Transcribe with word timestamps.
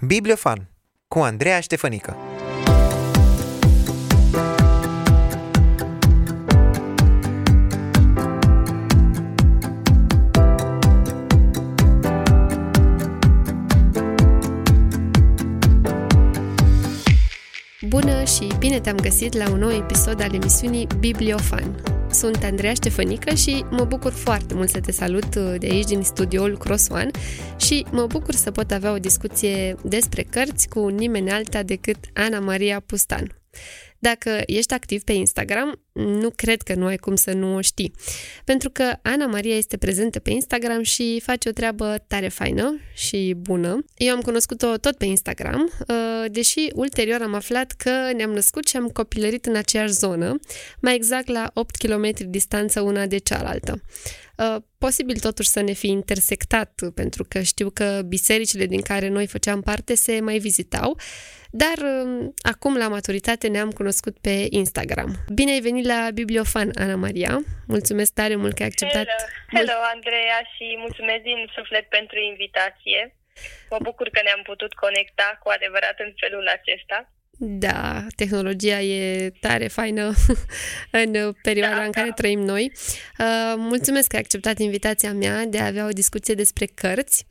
Bibliofan 0.00 0.70
cu 1.08 1.18
Andreea 1.18 1.60
Ștefănică 1.60 2.16
Bună 17.88 18.24
și 18.24 18.52
bine 18.58 18.80
te-am 18.80 18.96
găsit 18.96 19.36
la 19.36 19.50
un 19.50 19.58
nou 19.58 19.70
episod 19.70 20.22
al 20.22 20.34
emisiunii 20.34 20.86
Bibliofan. 20.98 21.97
Sunt 22.10 22.44
Andreea 22.44 22.74
Ștefănică 22.74 23.34
și 23.34 23.64
mă 23.70 23.84
bucur 23.84 24.12
foarte 24.12 24.54
mult 24.54 24.68
să 24.68 24.80
te 24.80 24.92
salut 24.92 25.34
uh, 25.34 25.54
de 25.58 25.66
aici 25.70 25.86
din 25.86 26.02
studioul 26.02 26.58
Cross 26.58 26.88
One 26.88 27.10
și 27.56 27.86
mă 27.90 28.06
bucur 28.06 28.34
să 28.34 28.50
pot 28.50 28.70
avea 28.70 28.92
o 28.92 28.98
discuție 28.98 29.74
despre 29.82 30.22
cărți 30.22 30.68
cu 30.68 30.88
nimeni 30.88 31.30
alta 31.30 31.62
decât 31.62 31.96
Ana 32.14 32.38
Maria 32.38 32.80
Pustan. 32.86 33.40
Dacă 33.98 34.42
ești 34.46 34.74
activ 34.74 35.02
pe 35.02 35.12
Instagram, 35.12 35.80
nu 35.92 36.30
cred 36.30 36.62
că 36.62 36.74
nu 36.74 36.86
ai 36.86 36.96
cum 36.96 37.16
să 37.16 37.32
nu 37.32 37.54
o 37.54 37.60
știi. 37.60 37.92
Pentru 38.44 38.70
că 38.70 38.92
Ana 39.02 39.26
Maria 39.26 39.56
este 39.56 39.76
prezentă 39.76 40.18
pe 40.18 40.30
Instagram 40.30 40.82
și 40.82 41.20
face 41.24 41.48
o 41.48 41.52
treabă 41.52 42.04
tare 42.06 42.28
faină 42.28 42.80
și 42.94 43.34
bună. 43.36 43.84
Eu 43.96 44.14
am 44.14 44.20
cunoscut-o 44.20 44.76
tot 44.76 44.96
pe 44.96 45.04
Instagram, 45.04 45.72
uh, 45.88 46.30
deși 46.30 46.70
ulterior 46.74 47.22
am 47.22 47.34
aflat 47.34 47.72
că 47.72 47.90
ne-am 48.16 48.30
născut 48.30 48.66
și 48.66 48.76
am 48.76 48.88
copilărit 48.88 49.46
în 49.46 49.56
aceeași 49.56 49.92
zonă, 49.92 50.38
mai 50.80 50.94
exact 50.94 51.28
la 51.28 51.50
8 51.54 51.76
km 51.76 52.10
distanță 52.28 52.80
una 52.80 53.06
de 53.06 53.18
cealaltă. 53.18 53.82
Uh, 54.38 54.56
posibil 54.78 55.18
totuși 55.18 55.48
să 55.48 55.60
ne 55.60 55.72
fi 55.72 55.86
intersectat, 55.86 56.80
pentru 56.94 57.24
că 57.28 57.40
știu 57.40 57.70
că 57.70 58.02
bisericile 58.06 58.66
din 58.66 58.80
care 58.80 59.08
noi 59.08 59.26
făceam 59.26 59.60
parte 59.60 59.94
se 59.94 60.20
mai 60.20 60.38
vizitau, 60.38 60.98
dar 61.50 62.04
um, 62.04 62.34
acum 62.42 62.76
la 62.76 62.88
maturitate 62.88 63.48
ne-am 63.48 63.70
cunoscut 63.70 63.87
pe 64.20 64.46
Instagram. 64.50 65.10
Bine 65.32 65.50
ai 65.52 65.60
venit 65.60 65.86
la 65.86 66.08
Bibliofan, 66.14 66.70
Ana 66.78 66.96
Maria. 66.96 67.38
Mulțumesc 67.66 68.12
tare 68.12 68.36
mult 68.36 68.54
că 68.54 68.62
ai 68.62 68.68
acceptat. 68.68 69.06
Hello, 69.06 69.58
Hello 69.58 69.78
Andreea, 69.94 70.38
și 70.54 70.66
mulțumesc 70.78 71.22
din 71.22 71.50
suflet 71.56 71.88
pentru 71.88 72.18
invitație. 72.18 73.14
Mă 73.70 73.78
bucur 73.82 74.08
că 74.08 74.20
ne-am 74.24 74.42
putut 74.42 74.72
conecta 74.74 75.38
cu 75.42 75.48
adevărat 75.48 75.96
în 75.98 76.12
felul 76.16 76.46
acesta. 76.58 77.12
Da, 77.40 78.06
tehnologia 78.16 78.80
e 78.80 79.30
tare 79.40 79.68
faină 79.68 80.12
în 81.02 81.32
perioada 81.42 81.76
da, 81.76 81.82
în 81.82 81.90
care 81.90 82.08
da. 82.08 82.14
trăim 82.14 82.40
noi. 82.40 82.72
Uh, 83.18 83.54
mulțumesc 83.56 84.08
că 84.08 84.16
ai 84.16 84.22
acceptat 84.22 84.58
invitația 84.58 85.12
mea 85.12 85.44
de 85.44 85.58
a 85.58 85.66
avea 85.66 85.86
o 85.86 85.98
discuție 86.02 86.34
despre 86.34 86.66
cărți. 86.74 87.26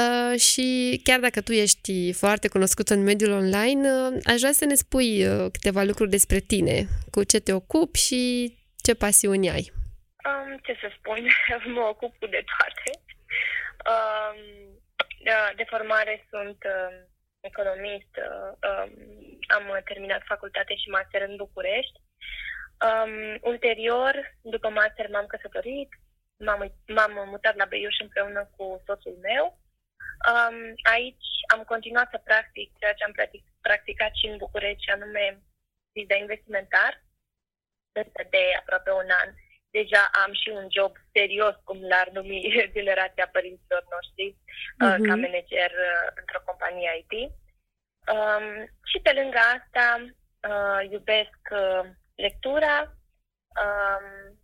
Uh, 0.00 0.40
și 0.40 1.00
chiar 1.04 1.20
dacă 1.20 1.40
tu 1.40 1.52
ești 1.52 2.12
foarte 2.12 2.48
cunoscut 2.48 2.88
în 2.88 3.02
mediul 3.02 3.32
online, 3.32 3.82
uh, 3.90 4.12
aș 4.24 4.38
vrea 4.42 4.52
să 4.52 4.64
ne 4.64 4.74
spui 4.74 5.26
uh, 5.26 5.50
câteva 5.52 5.82
lucruri 5.82 6.10
despre 6.10 6.38
tine, 6.38 6.76
cu 7.10 7.24
ce 7.24 7.38
te 7.40 7.52
ocupi 7.52 7.98
și 7.98 8.20
ce 8.84 8.94
pasiuni 8.94 9.50
ai. 9.50 9.64
Um, 10.28 10.58
ce 10.62 10.72
să 10.80 10.88
spun, 10.98 11.18
mă 11.76 11.80
ocup 11.80 12.12
cu 12.18 12.26
de 12.26 12.42
toate. 12.52 12.90
Um, 13.92 14.38
de, 15.24 15.32
de 15.56 15.64
formare 15.72 16.26
sunt 16.30 16.58
uh, 16.74 16.96
economist, 17.40 18.12
uh, 18.26 18.50
um, 18.68 18.90
am 19.56 19.64
terminat 19.84 20.22
facultate 20.24 20.74
și 20.74 20.88
master 20.88 21.20
în 21.28 21.36
București. 21.36 21.98
Um, 22.86 23.38
ulterior, 23.40 24.14
după 24.40 24.68
master 24.68 25.06
m-am 25.10 25.26
căsătorit, 25.26 25.88
m-am, 26.44 26.72
m-am 26.86 27.28
mutat 27.32 27.56
la 27.56 27.64
Beiuș 27.64 27.96
împreună 28.00 28.50
cu 28.56 28.82
soțul 28.86 29.18
meu. 29.22 29.64
Um, 30.30 30.58
aici 30.94 31.28
am 31.54 31.62
continuat 31.62 32.08
să 32.10 32.18
practic 32.24 32.78
ceea 32.78 32.94
ce 32.94 33.04
am 33.04 33.12
practic, 33.12 33.44
practicat 33.60 34.12
și 34.14 34.26
în 34.26 34.36
București, 34.36 34.90
anume 34.90 35.42
de 35.92 36.16
investimentar, 36.16 37.02
de 38.30 38.44
aproape 38.58 38.90
un 38.90 39.10
an. 39.22 39.30
Deja 39.70 40.10
am 40.24 40.32
și 40.32 40.48
un 40.48 40.66
job 40.76 40.92
serios, 41.12 41.54
cum 41.64 41.78
l-ar 41.90 42.08
numi 42.08 42.40
generația 42.76 43.28
părinților 43.32 43.84
noștri, 43.94 44.26
uh-huh. 44.34 44.98
ca 45.06 45.14
manager 45.24 45.70
uh, 45.88 46.06
într-o 46.20 46.40
companie 46.44 46.90
IT. 47.00 47.14
Um, 48.14 48.46
și 48.90 48.98
pe 49.02 49.12
lângă 49.12 49.38
asta 49.56 49.86
uh, 50.50 50.90
iubesc 50.90 51.40
uh, 51.50 51.84
lectura, 52.14 52.76
um, 53.62 54.38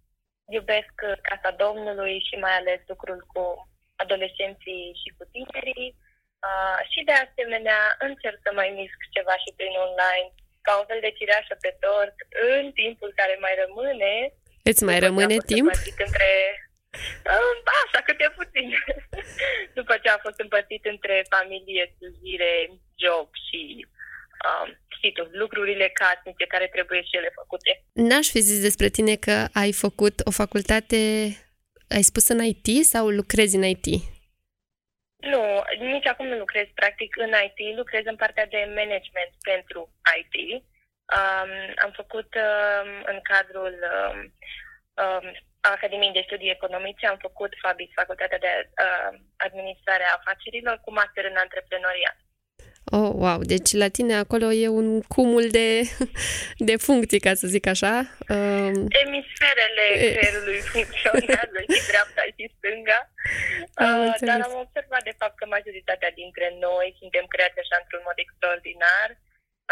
iubesc 0.48 0.94
Casa 1.22 1.50
Domnului 1.50 2.24
și 2.28 2.34
mai 2.38 2.56
ales 2.56 2.80
lucrul 2.86 3.24
cu 3.32 3.71
adolescenții 4.02 4.84
și 5.00 5.08
cu 5.16 5.24
tinerii. 5.32 5.90
Uh, 6.48 6.78
și 6.92 7.00
de 7.08 7.14
asemenea 7.24 7.80
încerc 8.08 8.38
să 8.46 8.50
mai 8.60 8.70
misc 8.80 8.98
ceva 9.16 9.34
și 9.42 9.50
prin 9.58 9.74
online, 9.86 10.28
ca 10.66 10.72
un 10.80 10.86
fel 10.90 11.00
de 11.06 11.14
cireașă 11.18 11.54
pe 11.64 11.72
tort, 11.84 12.16
în 12.54 12.64
timpul 12.80 13.10
care 13.20 13.34
mai 13.44 13.54
rămâne. 13.62 14.12
Îți 14.70 14.84
mai 14.88 14.98
rămâne 15.06 15.36
timp? 15.52 15.68
Între 16.06 16.30
uh, 17.34 17.54
Așa, 17.82 18.00
câte 18.08 18.26
puțin. 18.38 18.68
După 19.78 19.94
ce 20.02 20.08
a 20.10 20.18
fost 20.26 20.38
împărțit 20.44 20.82
între 20.94 21.16
familie, 21.34 21.84
slujire, 21.96 22.52
job 23.02 23.28
și 23.46 23.60
um, 24.46 24.68
știi 24.96 25.12
tu, 25.12 25.22
lucrurile 25.42 25.88
casnice 26.00 26.46
care 26.54 26.66
trebuie 26.74 27.02
și 27.08 27.16
ele 27.16 27.30
făcute. 27.40 27.70
N-aș 27.92 28.26
fi 28.34 28.40
zis 28.40 28.60
despre 28.68 28.88
tine 28.88 29.14
că 29.16 29.36
ai 29.52 29.72
făcut 29.72 30.14
o 30.24 30.30
facultate 30.30 31.00
ai 31.96 32.02
spus 32.02 32.28
în 32.28 32.40
IT 32.44 32.84
sau 32.84 33.08
lucrezi 33.08 33.56
în 33.56 33.64
IT? 33.64 33.86
Nu, 35.16 35.42
nici 35.78 36.06
acum 36.06 36.26
nu 36.26 36.38
lucrez 36.38 36.66
practic 36.74 37.16
în 37.16 37.32
IT, 37.46 37.76
lucrez 37.76 38.04
în 38.04 38.16
partea 38.16 38.46
de 38.46 38.60
management 38.66 39.32
pentru 39.50 39.80
IT. 40.20 40.34
Um, 41.16 41.52
am 41.84 41.92
făcut 42.00 42.30
um, 42.34 42.90
în 43.12 43.18
cadrul 43.22 43.74
um, 43.92 44.18
um, 45.02 45.26
Academiei 45.60 46.12
de 46.18 46.26
Studii 46.26 46.56
Economice, 46.58 47.06
am 47.06 47.18
făcut 47.26 47.52
FABIS, 47.62 47.90
Facultatea 47.94 48.38
de 48.38 48.52
uh, 48.84 49.10
Administrare 49.36 50.04
a 50.06 50.16
Afacerilor, 50.18 50.76
cu 50.84 50.90
master 50.92 51.24
în 51.24 51.36
antreprenoriat. 51.36 52.16
Oh, 52.84 53.10
wow! 53.22 53.40
Deci 53.52 53.70
la 53.82 53.88
tine 53.96 54.14
acolo 54.14 54.46
e 54.64 54.68
un 54.68 54.88
cumul 55.14 55.46
de, 55.58 55.68
de 56.68 56.76
funcții, 56.86 57.24
ca 57.26 57.32
să 57.40 57.46
zic 57.54 57.66
așa. 57.74 57.94
Um... 58.34 58.76
Emisferele 59.04 59.86
e... 59.94 60.12
creierului 60.14 60.60
funcționează 60.72 61.58
și 61.72 61.80
dreapta 61.90 62.22
și 62.36 62.44
stânga. 62.56 63.00
Uh, 63.84 64.14
dar 64.28 64.38
am 64.48 64.54
observat 64.64 65.02
de 65.10 65.14
fapt 65.20 65.36
că 65.38 65.46
majoritatea 65.46 66.10
dintre 66.20 66.46
noi 66.66 66.88
suntem 67.00 67.24
creați 67.34 67.58
așa 67.62 67.76
într-un 67.82 68.02
mod 68.08 68.16
extraordinar. 68.24 69.08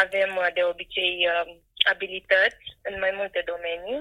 Avem 0.04 0.30
uh, 0.36 0.48
de 0.56 0.62
obicei 0.72 1.14
uh, 1.32 1.46
abilități 1.92 2.64
în 2.88 2.94
mai 3.04 3.12
multe 3.20 3.40
domenii 3.52 4.00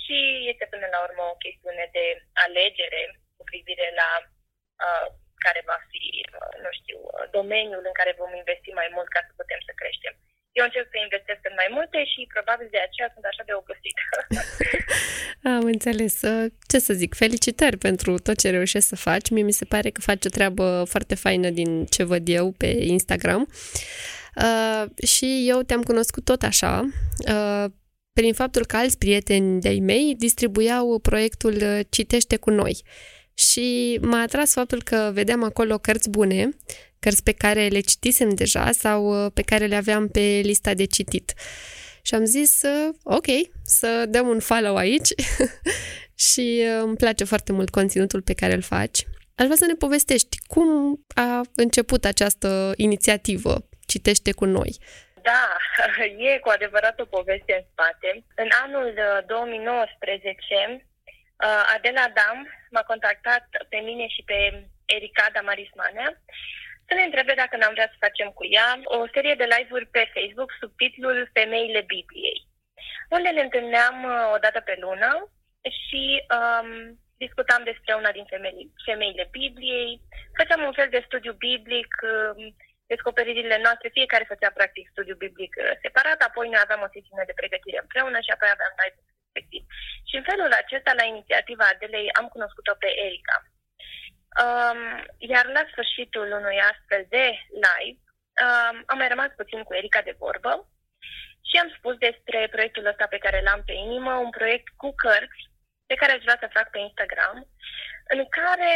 și 0.00 0.18
este 0.52 0.66
până 0.72 0.86
la 0.94 1.00
urmă 1.06 1.22
o 1.32 1.40
chestiune 1.44 1.84
de 1.96 2.06
alegere 2.46 3.02
cu 3.36 3.42
privire 3.50 3.86
la 4.00 4.10
uh, 4.84 5.06
care 5.44 5.60
va 5.70 5.78
fi, 5.90 5.95
uh, 5.95 5.95
nu 6.66 6.72
știu, 6.78 6.98
uh, 7.02 7.24
domeniul 7.38 7.82
în 7.90 7.94
care 7.98 8.20
vom 8.22 8.32
investi 8.42 8.70
mai 8.80 8.88
mult 8.96 9.08
ca 9.14 9.20
să 9.26 9.32
putem 9.40 9.60
să 9.68 9.72
creștem. 9.80 10.14
Eu 10.58 10.64
încerc 10.64 10.86
să 10.90 10.98
investesc 10.98 11.42
în 11.50 11.56
mai 11.62 11.70
multe 11.76 11.98
și 12.12 12.30
probabil 12.34 12.68
de 12.70 12.80
aceea 12.86 13.08
sunt 13.14 13.24
așa 13.30 13.42
de 13.48 13.54
obosită. 13.60 14.04
Am 15.56 15.64
înțeles. 15.74 16.14
Uh, 16.30 16.46
ce 16.70 16.78
să 16.86 16.92
zic, 17.00 17.10
felicitări 17.24 17.78
pentru 17.88 18.10
tot 18.26 18.36
ce 18.42 18.50
reușești 18.50 18.88
să 18.92 18.96
faci. 19.08 19.30
Mie 19.30 19.42
mi 19.50 19.58
se 19.60 19.70
pare 19.72 19.88
că 19.90 20.00
faci 20.00 20.24
o 20.24 20.34
treabă 20.36 20.66
foarte 20.92 21.14
faină 21.24 21.48
din 21.50 21.70
ce 21.94 22.02
văd 22.12 22.28
eu 22.28 22.46
pe 22.60 22.66
Instagram. 22.96 23.42
Uh, 24.46 24.84
și 25.14 25.28
eu 25.52 25.58
te-am 25.62 25.82
cunoscut 25.82 26.24
tot 26.24 26.42
așa, 26.42 26.74
uh, 27.34 27.64
prin 28.12 28.34
faptul 28.34 28.66
că 28.66 28.76
alți 28.76 28.98
prieteni 28.98 29.60
de-ai 29.60 29.78
mei 29.78 30.14
distribuiau 30.18 30.98
proiectul 30.98 31.54
Citește 31.90 32.36
cu 32.36 32.50
noi. 32.50 32.82
Uh, 32.82 33.15
și 33.36 33.98
m-a 34.02 34.20
atras 34.20 34.52
faptul 34.52 34.82
că 34.82 35.10
vedeam 35.12 35.42
acolo 35.42 35.78
cărți 35.78 36.10
bune, 36.10 36.48
cărți 36.98 37.22
pe 37.22 37.32
care 37.32 37.66
le 37.66 37.80
citisem 37.80 38.34
deja 38.34 38.70
sau 38.72 39.24
uh, 39.24 39.30
pe 39.34 39.42
care 39.42 39.66
le 39.66 39.76
aveam 39.76 40.08
pe 40.08 40.40
lista 40.42 40.74
de 40.74 40.84
citit. 40.84 41.32
Și 42.02 42.14
am 42.14 42.24
zis, 42.24 42.62
uh, 42.62 42.94
ok, 43.02 43.26
să 43.62 44.04
dăm 44.08 44.28
un 44.28 44.40
follow 44.40 44.76
aici 44.76 45.08
și 46.30 46.64
uh, 46.64 46.80
îmi 46.82 46.96
place 46.96 47.24
foarte 47.24 47.52
mult 47.52 47.70
conținutul 47.70 48.22
pe 48.22 48.34
care 48.34 48.52
îl 48.52 48.62
faci. 48.62 48.98
Aș 49.34 49.44
vrea 49.44 49.56
să 49.56 49.66
ne 49.66 49.74
povestești 49.74 50.36
cum 50.46 50.68
a 51.14 51.40
început 51.54 52.04
această 52.04 52.72
inițiativă 52.76 53.68
Citește 53.86 54.32
cu 54.32 54.44
noi. 54.44 54.76
Da, 55.22 55.56
e 56.30 56.38
cu 56.38 56.48
adevărat 56.48 57.00
o 57.00 57.04
poveste 57.04 57.52
în 57.58 57.64
spate. 57.72 58.24
În 58.42 58.48
anul 58.64 58.94
2019 59.26 60.44
Uh, 60.70 60.95
Adela 61.74 62.06
Dam 62.16 62.38
m-a 62.70 62.82
contactat 62.82 63.46
pe 63.68 63.76
mine 63.76 64.06
și 64.08 64.22
pe 64.26 64.68
Erica 64.86 65.26
Damarismanea 65.32 66.10
să 66.88 66.92
ne 66.94 67.02
întrebe 67.04 67.34
dacă 67.42 67.54
n-am 67.56 67.76
vrea 67.76 67.88
să 67.92 68.04
facem 68.06 68.28
cu 68.38 68.44
ea 68.58 68.68
o 68.84 68.98
serie 69.14 69.34
de 69.38 69.46
live-uri 69.54 69.86
pe 69.86 70.02
Facebook 70.14 70.50
sub 70.60 70.70
titlul 70.82 71.30
Femeile 71.32 71.82
Bibliei, 71.92 72.38
unde 73.16 73.30
ne 73.30 73.42
întâlneam 73.46 73.96
uh, 74.04 74.34
o 74.34 74.38
dată 74.44 74.60
pe 74.60 74.74
lună 74.84 75.10
și 75.84 76.02
um, 76.36 76.70
discutam 77.24 77.62
despre 77.70 77.92
una 78.00 78.10
din 78.18 78.26
femeile, 78.32 78.64
femeile 78.88 79.24
Bibliei, 79.38 80.00
făceam 80.38 80.62
un 80.64 80.74
fel 80.78 80.88
de 80.94 81.04
studiu 81.06 81.32
biblic, 81.32 81.90
um, 82.12 82.56
descoperirile 82.92 83.58
noastre, 83.64 83.96
fiecare 83.98 84.30
făcea 84.32 84.50
practic 84.58 84.84
studiu 84.92 85.16
biblic 85.24 85.52
uh, 85.58 85.72
separat, 85.82 86.20
apoi 86.22 86.46
noi 86.48 86.62
aveam 86.62 86.82
o 86.86 86.92
sesiune 86.94 87.24
de 87.26 87.38
pregătire 87.40 87.78
împreună 87.80 88.18
și 88.22 88.32
apoi 88.32 88.50
aveam 88.52 88.74
live 88.80 88.98
respectiv. 89.36 89.62
Și 90.08 90.14
în 90.16 90.24
felul 90.30 90.52
acesta, 90.52 90.92
la 91.00 91.04
inițiativa 91.04 91.64
Adelei, 91.68 92.08
am 92.18 92.26
cunoscut-o 92.34 92.74
pe 92.82 92.90
Erica. 93.06 93.36
Um, 94.44 94.80
iar 95.32 95.46
la 95.56 95.62
sfârșitul 95.70 96.28
unui 96.40 96.58
astfel 96.70 97.02
de 97.08 97.24
live, 97.66 98.00
um, 98.44 98.76
am 98.90 98.98
mai 98.98 99.08
rămas 99.08 99.30
puțin 99.36 99.62
cu 99.62 99.74
Erica 99.74 100.00
de 100.02 100.14
vorbă 100.24 100.52
și 101.48 101.56
am 101.62 101.70
spus 101.76 101.94
despre 102.06 102.48
proiectul 102.54 102.86
ăsta 102.92 103.06
pe 103.10 103.22
care 103.24 103.40
l-am 103.46 103.62
pe 103.66 103.72
inimă, 103.72 104.12
un 104.14 104.30
proiect 104.30 104.68
cu 104.76 104.88
cărți 105.02 105.42
pe 105.86 105.94
care 106.00 106.12
aș 106.12 106.22
vrea 106.26 106.38
să 106.40 106.54
fac 106.56 106.66
pe 106.70 106.78
Instagram, 106.78 107.38
în 108.14 108.22
care 108.38 108.72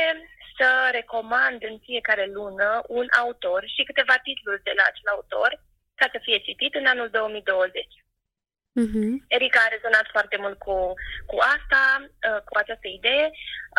să 0.58 0.68
recomand 0.92 1.62
în 1.70 1.78
fiecare 1.78 2.26
lună 2.26 2.82
un 2.86 3.06
autor 3.22 3.62
și 3.74 3.82
câteva 3.88 4.16
titluri 4.26 4.62
de 4.62 4.72
la 4.76 4.84
acel 4.86 5.08
autor 5.14 5.50
ca 5.94 6.06
să 6.12 6.18
fie 6.22 6.38
citit 6.38 6.74
în 6.74 6.86
anul 6.86 7.08
2020. 7.10 7.86
Uh-huh. 8.82 9.10
Erica 9.36 9.60
a 9.64 9.72
rezonat 9.74 10.06
foarte 10.16 10.36
mult 10.44 10.58
cu, 10.66 10.76
cu 11.30 11.36
asta, 11.56 11.82
uh, 12.28 12.40
cu 12.48 12.54
această 12.62 12.88
idee. 12.98 13.26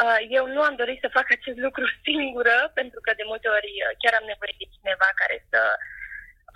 Uh, 0.01 0.19
eu 0.37 0.45
nu 0.55 0.61
am 0.69 0.75
dorit 0.81 0.99
să 1.01 1.15
fac 1.17 1.27
acest 1.31 1.59
lucru 1.65 1.85
singură, 2.07 2.57
pentru 2.79 2.99
că 3.05 3.11
de 3.19 3.25
multe 3.31 3.47
ori 3.57 3.71
uh, 3.81 3.91
chiar 4.01 4.13
am 4.17 4.27
nevoie 4.31 4.53
de 4.61 4.71
cineva 4.75 5.09
care 5.21 5.37
să, 5.51 5.61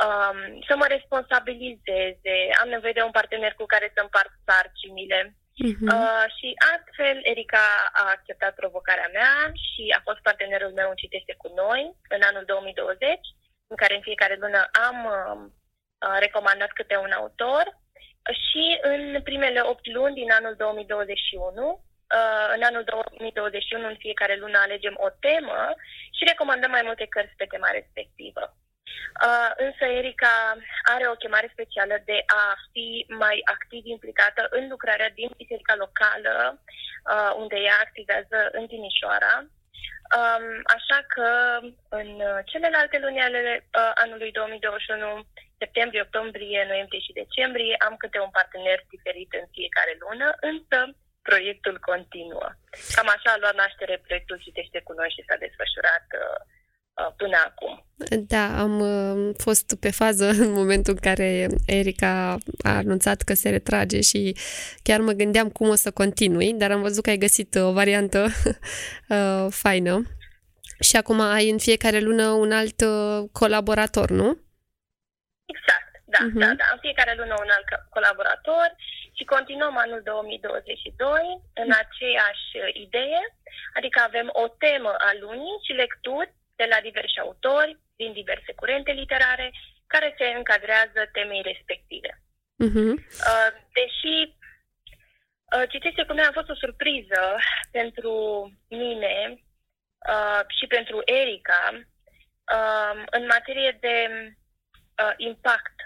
um, 0.06 0.38
să 0.68 0.74
mă 0.76 0.88
responsabilizeze. 0.96 2.36
Am 2.62 2.70
nevoie 2.76 2.98
de 2.98 3.06
un 3.08 3.16
partener 3.20 3.54
cu 3.58 3.66
care 3.74 3.88
să 3.96 4.00
împart 4.02 4.32
sarcinile. 4.48 5.22
Uh-huh. 5.68 5.88
Uh, 5.96 6.26
și 6.38 6.48
astfel 6.76 7.18
Erica 7.32 7.66
a 8.02 8.06
acceptat 8.16 8.54
provocarea 8.56 9.10
mea 9.18 9.36
și 9.68 9.84
a 9.98 10.02
fost 10.08 10.20
partenerul 10.28 10.78
meu 10.80 10.90
în 10.90 11.02
Citește 11.04 11.34
cu 11.42 11.50
noi 11.62 11.82
în 12.16 12.22
anul 12.30 12.44
2020, 12.46 13.20
în 13.72 13.76
care 13.82 13.94
în 13.96 14.08
fiecare 14.08 14.36
lună 14.44 14.62
am 14.88 14.98
uh, 15.06 16.18
recomandat 16.26 16.72
câte 16.72 16.98
un 17.06 17.12
autor 17.12 17.64
și 18.32 18.80
în 18.82 19.22
primele 19.24 19.62
8 19.62 19.88
luni 19.88 20.14
din 20.14 20.32
anul 20.32 20.56
2021, 20.58 21.84
uh, 22.18 22.48
în 22.56 22.62
anul 22.64 22.84
2021 22.84 23.88
în 23.88 23.96
fiecare 24.00 24.36
lună 24.36 24.58
alegem 24.62 24.96
o 24.98 25.10
temă 25.10 25.74
și 26.18 26.28
recomandăm 26.28 26.72
mai 26.72 26.82
multe 26.86 27.06
cărți 27.10 27.36
pe 27.38 27.46
tema 27.46 27.70
respectivă. 27.72 28.44
Uh, 29.26 29.52
însă 29.66 29.84
Erica 29.86 30.58
are 30.94 31.06
o 31.08 31.20
chemare 31.22 31.50
specială 31.52 31.96
de 32.06 32.24
a 32.26 32.46
fi 32.72 33.06
mai 33.10 33.42
activ 33.44 33.86
implicată 33.86 34.48
în 34.50 34.68
lucrarea 34.68 35.10
din 35.10 35.30
biserica 35.38 35.76
locală, 35.84 36.36
uh, 37.12 37.32
unde 37.42 37.56
ea 37.56 37.78
activează 37.86 38.38
în 38.52 38.68
Timișoara. 38.68 39.36
Um, 40.18 40.46
așa 40.78 41.00
că 41.14 41.30
în 41.90 42.10
celelalte 42.46 42.98
luni 43.00 43.22
ale 43.22 43.42
uh, 43.62 43.92
anului 44.04 44.32
2021, 44.32 45.26
septembrie, 45.62 46.06
octombrie, 46.08 46.60
noiembrie 46.72 47.06
și 47.06 47.20
decembrie, 47.24 47.76
am 47.88 47.96
câte 48.02 48.20
un 48.26 48.32
partener 48.38 48.80
diferit 48.94 49.32
în 49.40 49.46
fiecare 49.56 49.94
lună, 50.04 50.28
însă 50.52 50.78
proiectul 51.30 51.76
continuă. 51.90 52.48
Cam 52.96 53.08
așa 53.16 53.30
a 53.34 53.42
luat 53.42 53.56
naștere 53.64 53.96
proiectul 54.06 54.44
Citește 54.46 54.80
cu 54.88 54.94
noi 55.00 55.10
și 55.16 55.26
s-a 55.28 55.38
desfășurat 55.44 56.08
uh, 56.22 56.40
Uh, 56.96 57.14
până 57.18 57.38
acum. 57.46 57.86
Da, 58.28 58.60
am 58.62 58.80
uh, 58.80 59.34
fost 59.38 59.76
pe 59.80 59.92
fază 59.92 60.26
în 60.30 60.52
momentul 60.52 60.94
în 60.94 61.00
care 61.00 61.48
Erica 61.66 62.38
a 62.64 62.76
anunțat 62.76 63.22
că 63.22 63.34
se 63.34 63.50
retrage 63.50 64.02
și 64.02 64.38
chiar 64.84 65.00
mă 65.00 65.12
gândeam 65.12 65.50
cum 65.50 65.70
o 65.70 65.76
să 65.76 65.92
continui, 65.92 66.54
dar 66.54 66.72
am 66.72 66.82
văzut 66.82 67.04
că 67.04 67.10
ai 67.10 67.18
găsit 67.18 67.56
o 67.56 67.72
variantă 67.72 68.28
uh, 69.10 69.48
faină. 69.50 70.04
Și 70.80 70.96
acum 70.96 71.20
ai 71.20 71.50
în 71.50 71.58
fiecare 71.58 72.00
lună 72.00 72.30
un 72.30 72.52
alt 72.52 72.82
uh, 72.82 73.30
colaborator, 73.32 74.10
nu? 74.10 74.38
Exact, 75.54 75.92
da, 76.14 76.22
uh-huh. 76.26 76.40
da, 76.44 76.50
da. 76.62 76.68
În 76.74 76.80
fiecare 76.86 77.14
lună 77.20 77.36
un 77.44 77.50
alt 77.56 77.70
colaborator 77.96 78.70
și 79.18 79.24
continuăm 79.34 79.78
anul 79.78 80.02
2022 80.04 81.42
în 81.54 81.70
aceeași 81.84 82.50
idee, 82.86 83.22
adică 83.78 84.00
avem 84.02 84.30
o 84.44 84.48
temă 84.48 84.94
a 85.08 85.12
lunii 85.20 85.62
și 85.66 85.72
lecturi 85.72 86.34
de 86.56 86.66
la 86.70 86.80
diversi 86.88 87.20
autori, 87.20 87.78
din 87.96 88.12
diverse 88.14 88.52
curente 88.56 88.92
literare, 88.92 89.52
care 89.88 90.16
se 90.18 90.26
încadrează 90.26 91.00
temei 91.12 91.42
respective. 91.42 92.12
Uh-huh. 92.66 92.94
Deși 93.78 94.16
uh, 95.54 95.66
Citește 95.70 96.04
cu 96.04 96.14
mine 96.14 96.26
a 96.26 96.38
fost 96.40 96.50
o 96.50 96.62
surpriză 96.64 97.24
pentru 97.72 98.14
mine 98.70 99.16
uh, 100.14 100.42
și 100.58 100.68
pentru 100.68 101.02
Erica 101.06 101.64
uh, 101.76 103.04
în 103.18 103.26
materie 103.26 103.78
de 103.80 103.96
impact. 105.18 105.78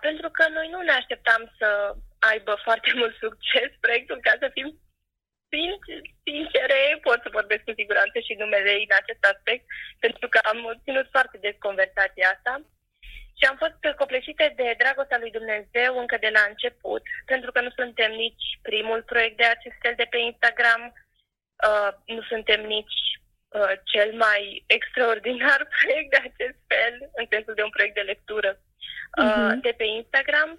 Pentru 0.00 0.28
că 0.30 0.48
noi 0.48 0.68
nu 0.68 0.80
ne 0.80 0.92
așteptam 0.92 1.42
să 1.58 1.94
aibă 2.18 2.54
foarte 2.66 2.90
mult 2.94 3.14
succes 3.24 3.70
proiectul 3.80 4.18
ca 4.20 4.34
să 4.40 4.48
fim 4.52 4.68
sincere, 6.26 6.98
pot 7.02 7.18
să 7.22 7.36
vorbesc 7.38 7.62
cu 7.64 7.72
siguranță 7.76 8.18
și 8.26 8.40
numele 8.42 8.70
ei 8.70 8.86
în 8.88 8.96
acest 9.00 9.22
aspect, 9.32 9.64
pentru 10.04 10.26
că 10.28 10.38
am 10.50 10.80
ținut 10.84 11.06
foarte 11.10 11.36
des 11.44 11.56
conversația 11.58 12.28
asta 12.34 12.54
și 13.38 13.44
am 13.50 13.56
fost 13.62 13.96
copleșite 13.96 14.52
de 14.56 14.74
dragostea 14.82 15.18
lui 15.18 15.30
Dumnezeu 15.38 15.92
încă 15.98 16.16
de 16.20 16.30
la 16.36 16.42
început, 16.48 17.02
pentru 17.32 17.52
că 17.52 17.60
nu 17.60 17.70
suntem 17.80 18.10
nici 18.12 18.46
primul 18.62 19.02
proiect 19.02 19.36
de 19.36 19.44
acest 19.44 19.76
fel 19.84 19.94
de 19.96 20.06
pe 20.10 20.18
Instagram, 20.18 20.82
uh, 21.68 21.90
nu 22.16 22.22
suntem 22.22 22.60
nici 22.66 22.98
uh, 23.58 23.72
cel 23.92 24.10
mai 24.24 24.64
extraordinar 24.76 25.60
proiect 25.76 26.10
de 26.10 26.20
acest 26.28 26.58
fel, 26.72 26.94
în 27.18 27.26
sensul 27.32 27.54
de 27.54 27.62
un 27.62 27.74
proiect 27.76 27.94
de 27.94 28.10
lectură 28.12 28.50
uh, 28.58 29.24
uh-huh. 29.24 29.60
de 29.66 29.72
pe 29.76 29.84
Instagram, 29.84 30.50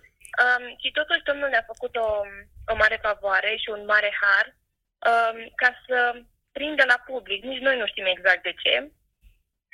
um, 0.44 0.64
și 0.82 0.90
totuși 1.00 1.28
Domnul 1.30 1.50
ne-a 1.50 1.72
făcut 1.74 1.94
o, 1.96 2.10
o 2.72 2.76
mare 2.76 3.00
favoare 3.08 3.52
și 3.64 3.70
un 3.76 3.84
mare 3.94 4.12
har 4.22 4.48
Um, 5.06 5.52
ca 5.56 5.70
să 5.88 6.22
prindă 6.52 6.84
la 6.86 7.04
public. 7.06 7.44
Nici 7.44 7.62
noi 7.62 7.78
nu 7.78 7.88
știm 7.88 8.06
exact 8.06 8.44
de 8.44 8.54
ce, 8.64 8.92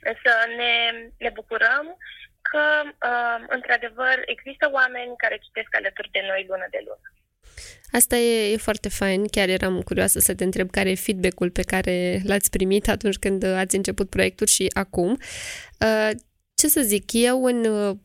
însă 0.10 0.31
ne, 0.56 0.74
ne 1.18 1.30
bucurăm 1.30 1.98
că, 2.42 2.66
uh, 2.86 3.44
într-adevăr, 3.48 4.22
există 4.26 4.69
oameni 4.72 5.18
care 5.18 5.38
citesc 5.38 5.76
alături 5.76 6.10
de 6.12 6.24
noi 6.28 6.46
lună 6.48 6.68
de 6.69 6.81
lună. 6.88 7.08
Asta 7.92 8.18
e, 8.18 8.51
e 8.51 8.57
foarte 8.57 8.89
fain. 8.89 9.27
Chiar 9.27 9.50
eram 9.50 9.81
curioasă 9.81 10.19
să 10.19 10.33
te 10.33 10.44
întreb 10.44 10.69
care 10.71 10.89
e 10.89 10.95
feedback-ul 10.95 11.50
pe 11.50 11.62
care 11.62 12.21
l-ați 12.25 12.50
primit 12.50 12.89
atunci 12.89 13.18
când 13.18 13.44
ați 13.44 13.75
început 13.75 14.10
proiectul 14.10 14.48
și 14.48 14.69
acum. 14.74 15.18
Uh, 15.80 16.10
ce 16.56 16.68
să 16.68 16.81
zic, 16.81 17.12
eu 17.13 17.44
în 17.44 17.65
uh, 17.65 17.95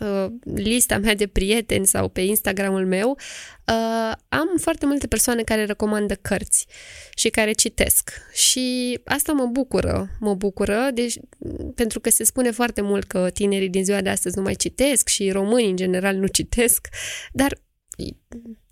uh, 0.00 0.26
lista 0.54 0.98
mea 0.98 1.14
de 1.14 1.26
prieteni 1.26 1.86
sau 1.86 2.08
pe 2.08 2.20
Instagramul 2.20 2.86
meu, 2.86 3.10
uh, 3.10 4.12
am 4.28 4.48
foarte 4.60 4.86
multe 4.86 5.06
persoane 5.06 5.42
care 5.42 5.64
recomandă 5.64 6.14
cărți 6.14 6.66
și 7.14 7.28
care 7.28 7.52
citesc. 7.52 8.10
Și 8.32 8.98
asta 9.04 9.32
mă 9.32 9.46
bucură, 9.46 10.08
mă 10.20 10.34
bucură, 10.34 10.90
deci, 10.94 11.18
pentru 11.74 12.00
că 12.00 12.10
se 12.10 12.24
spune 12.24 12.50
foarte 12.50 12.80
mult 12.80 13.04
că 13.04 13.30
tinerii 13.34 13.68
din 13.68 13.84
ziua 13.84 14.00
de 14.00 14.08
astăzi 14.08 14.36
nu 14.36 14.42
mai 14.42 14.54
citesc 14.54 15.08
și 15.08 15.30
românii 15.30 15.70
în 15.70 15.76
general 15.76 16.16
nu 16.16 16.26
citesc, 16.26 16.88
dar 17.32 17.58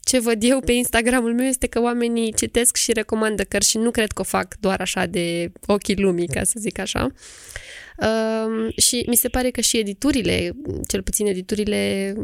ce 0.04 0.18
văd 0.20 0.42
eu 0.42 0.60
pe 0.60 0.72
Instagramul 0.72 1.34
meu 1.34 1.46
este 1.46 1.66
că 1.66 1.80
oamenii 1.80 2.32
citesc 2.32 2.76
și 2.76 2.92
recomandă 2.92 3.44
cărți 3.44 3.70
și 3.70 3.78
nu 3.78 3.90
cred 3.90 4.12
că 4.12 4.20
o 4.20 4.24
fac 4.24 4.56
doar 4.60 4.80
așa 4.80 5.06
de 5.06 5.52
ochii 5.66 6.00
lumii, 6.00 6.26
ca 6.26 6.44
să 6.44 6.54
zic 6.58 6.78
așa. 6.78 7.12
Uh, 7.98 8.78
și 8.78 9.04
mi 9.06 9.16
se 9.16 9.28
pare 9.28 9.50
că 9.50 9.60
și 9.60 9.78
editurile, 9.78 10.52
cel 10.88 11.02
puțin 11.02 11.26
editurile 11.26 12.14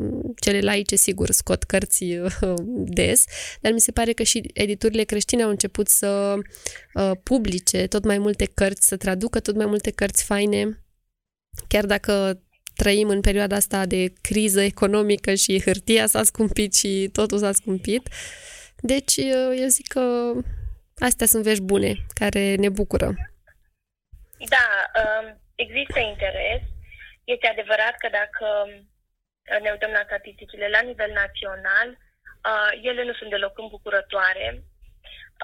cele 0.40 0.60
laice, 0.60 0.96
sigur, 0.96 1.30
scot 1.30 1.62
cărți 1.62 2.04
uh, 2.04 2.54
des, 2.98 3.24
dar 3.60 3.72
mi 3.72 3.80
se 3.80 3.92
pare 3.92 4.12
că 4.12 4.22
și 4.22 4.50
editurile 4.52 5.02
creștine 5.02 5.42
au 5.42 5.50
început 5.50 5.88
să 5.88 6.34
uh, 6.94 7.10
publice 7.22 7.86
tot 7.86 8.04
mai 8.04 8.18
multe 8.18 8.44
cărți, 8.54 8.86
să 8.86 8.96
traducă 8.96 9.40
tot 9.40 9.56
mai 9.56 9.66
multe 9.66 9.90
cărți 9.90 10.24
faine, 10.24 10.84
chiar 11.68 11.86
dacă 11.86 12.42
trăim 12.82 13.08
în 13.08 13.20
perioada 13.20 13.56
asta 13.56 13.80
de 13.86 14.02
criză 14.28 14.60
economică 14.60 15.34
și 15.34 15.62
hârtia 15.64 16.06
s-a 16.06 16.22
scumpit 16.22 16.74
și 16.80 17.10
totul 17.12 17.38
s-a 17.38 17.52
scumpit. 17.52 18.04
Deci, 18.92 19.16
uh, 19.16 19.50
eu 19.62 19.68
zic 19.76 19.86
că 19.86 20.04
astea 21.08 21.26
sunt 21.26 21.42
vești 21.42 21.68
bune, 21.72 21.92
care 22.20 22.42
ne 22.54 22.68
bucură. 22.68 23.08
Da, 24.54 24.66
um, 25.02 25.26
există 25.54 25.98
interes. 25.98 26.62
Este 27.24 27.46
adevărat 27.46 27.94
că 28.02 28.08
dacă 28.20 28.46
ne 29.62 29.70
uităm 29.70 29.92
la 29.98 30.08
statisticile 30.10 30.68
la 30.76 30.80
nivel 30.90 31.12
național, 31.22 31.88
uh, 32.50 32.70
ele 32.88 33.02
nu 33.04 33.14
sunt 33.18 33.30
deloc 33.30 33.58
îmbucurătoare. 33.58 34.48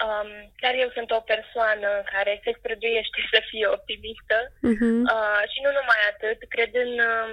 Um, 0.03 0.31
dar 0.63 0.75
eu 0.75 0.91
sunt 0.97 1.11
o 1.11 1.21
persoană 1.33 1.89
care 2.13 2.41
se 2.45 2.53
străduiește 2.59 3.21
să 3.33 3.41
fie 3.51 3.67
optimistă 3.67 4.39
uh-huh. 4.71 5.01
uh, 5.15 5.43
și 5.53 5.59
nu 5.65 5.71
numai 5.79 6.01
atât, 6.13 6.39
cred 6.55 6.73
în, 6.85 6.93
uh, 7.13 7.31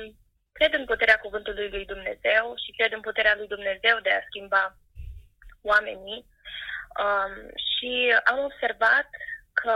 cred 0.58 0.74
în 0.74 0.86
puterea 0.86 1.18
cuvântului 1.26 1.70
lui 1.70 1.86
Dumnezeu 1.86 2.46
și 2.64 2.72
cred 2.78 2.92
în 2.94 3.04
puterea 3.08 3.36
lui 3.38 3.48
Dumnezeu 3.48 3.96
de 4.04 4.12
a 4.14 4.26
schimba 4.28 4.64
oamenii. 5.62 6.26
Um, 7.04 7.34
și 7.68 7.92
am 8.24 8.40
observat 8.44 9.10
că 9.54 9.76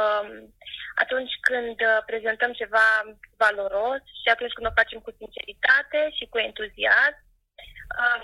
atunci 0.95 1.33
când 1.41 1.77
uh, 1.81 1.99
prezentăm 2.05 2.51
ceva 2.61 2.87
valoros 3.37 4.01
și 4.21 4.29
atunci 4.33 4.53
când 4.53 4.67
o 4.67 4.77
facem 4.79 4.99
cu 4.99 5.11
sinceritate 5.19 5.99
și 6.17 6.25
cu 6.31 6.37
entuziasm, 6.37 7.19
uh, 8.01 8.21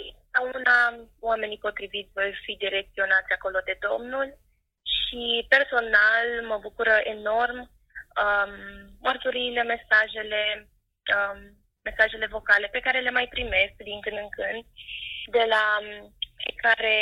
una 0.57 0.79
oamenii 1.19 1.63
potriviți 1.65 2.11
vor 2.13 2.39
fi 2.45 2.53
direcționați 2.65 3.31
acolo 3.37 3.59
de 3.65 3.75
Domnul 3.87 4.27
și 5.11 5.45
personal 5.55 6.27
mă 6.47 6.57
bucură 6.61 6.95
enorm 7.03 7.59
um, 8.21 8.53
mărturiile, 9.01 9.63
mesajele, 9.63 10.41
um, 11.15 11.39
mesajele 11.87 12.27
vocale 12.35 12.67
pe 12.71 12.79
care 12.79 12.99
le 12.99 13.11
mai 13.17 13.27
primesc 13.27 13.75
din 13.89 13.99
când 14.01 14.17
în 14.17 14.29
când 14.37 14.61
de 15.35 15.43
la 15.53 15.65
um, 15.81 16.13
cei 16.41 16.55
care 16.65 16.95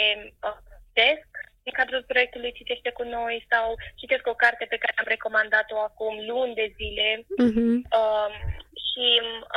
uh, 0.48 0.60
citesc 0.86 1.30
în 1.68 1.74
cadrul 1.80 2.04
proiectului 2.12 2.58
Citește 2.60 2.92
cu 2.92 3.04
noi 3.04 3.46
sau 3.51 3.75
citesc 3.96 4.28
o 4.28 4.39
carte 4.44 4.66
pe 4.70 4.78
care 4.78 4.94
am 4.98 5.08
recomandat-o 5.08 5.78
acum 5.89 6.16
luni 6.30 6.58
de 6.62 6.68
zile 6.80 7.10
uh-huh. 7.46 7.75
uh, 8.00 8.32
și 8.88 9.08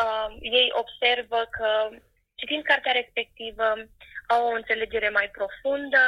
uh, 0.04 0.28
ei 0.40 0.68
observă 0.82 1.40
că 1.56 1.70
citind 2.34 2.62
cartea 2.62 2.92
respectivă 2.92 3.66
au 4.26 4.42
o 4.46 4.56
înțelegere 4.60 5.08
mai 5.08 5.28
profundă 5.38 6.02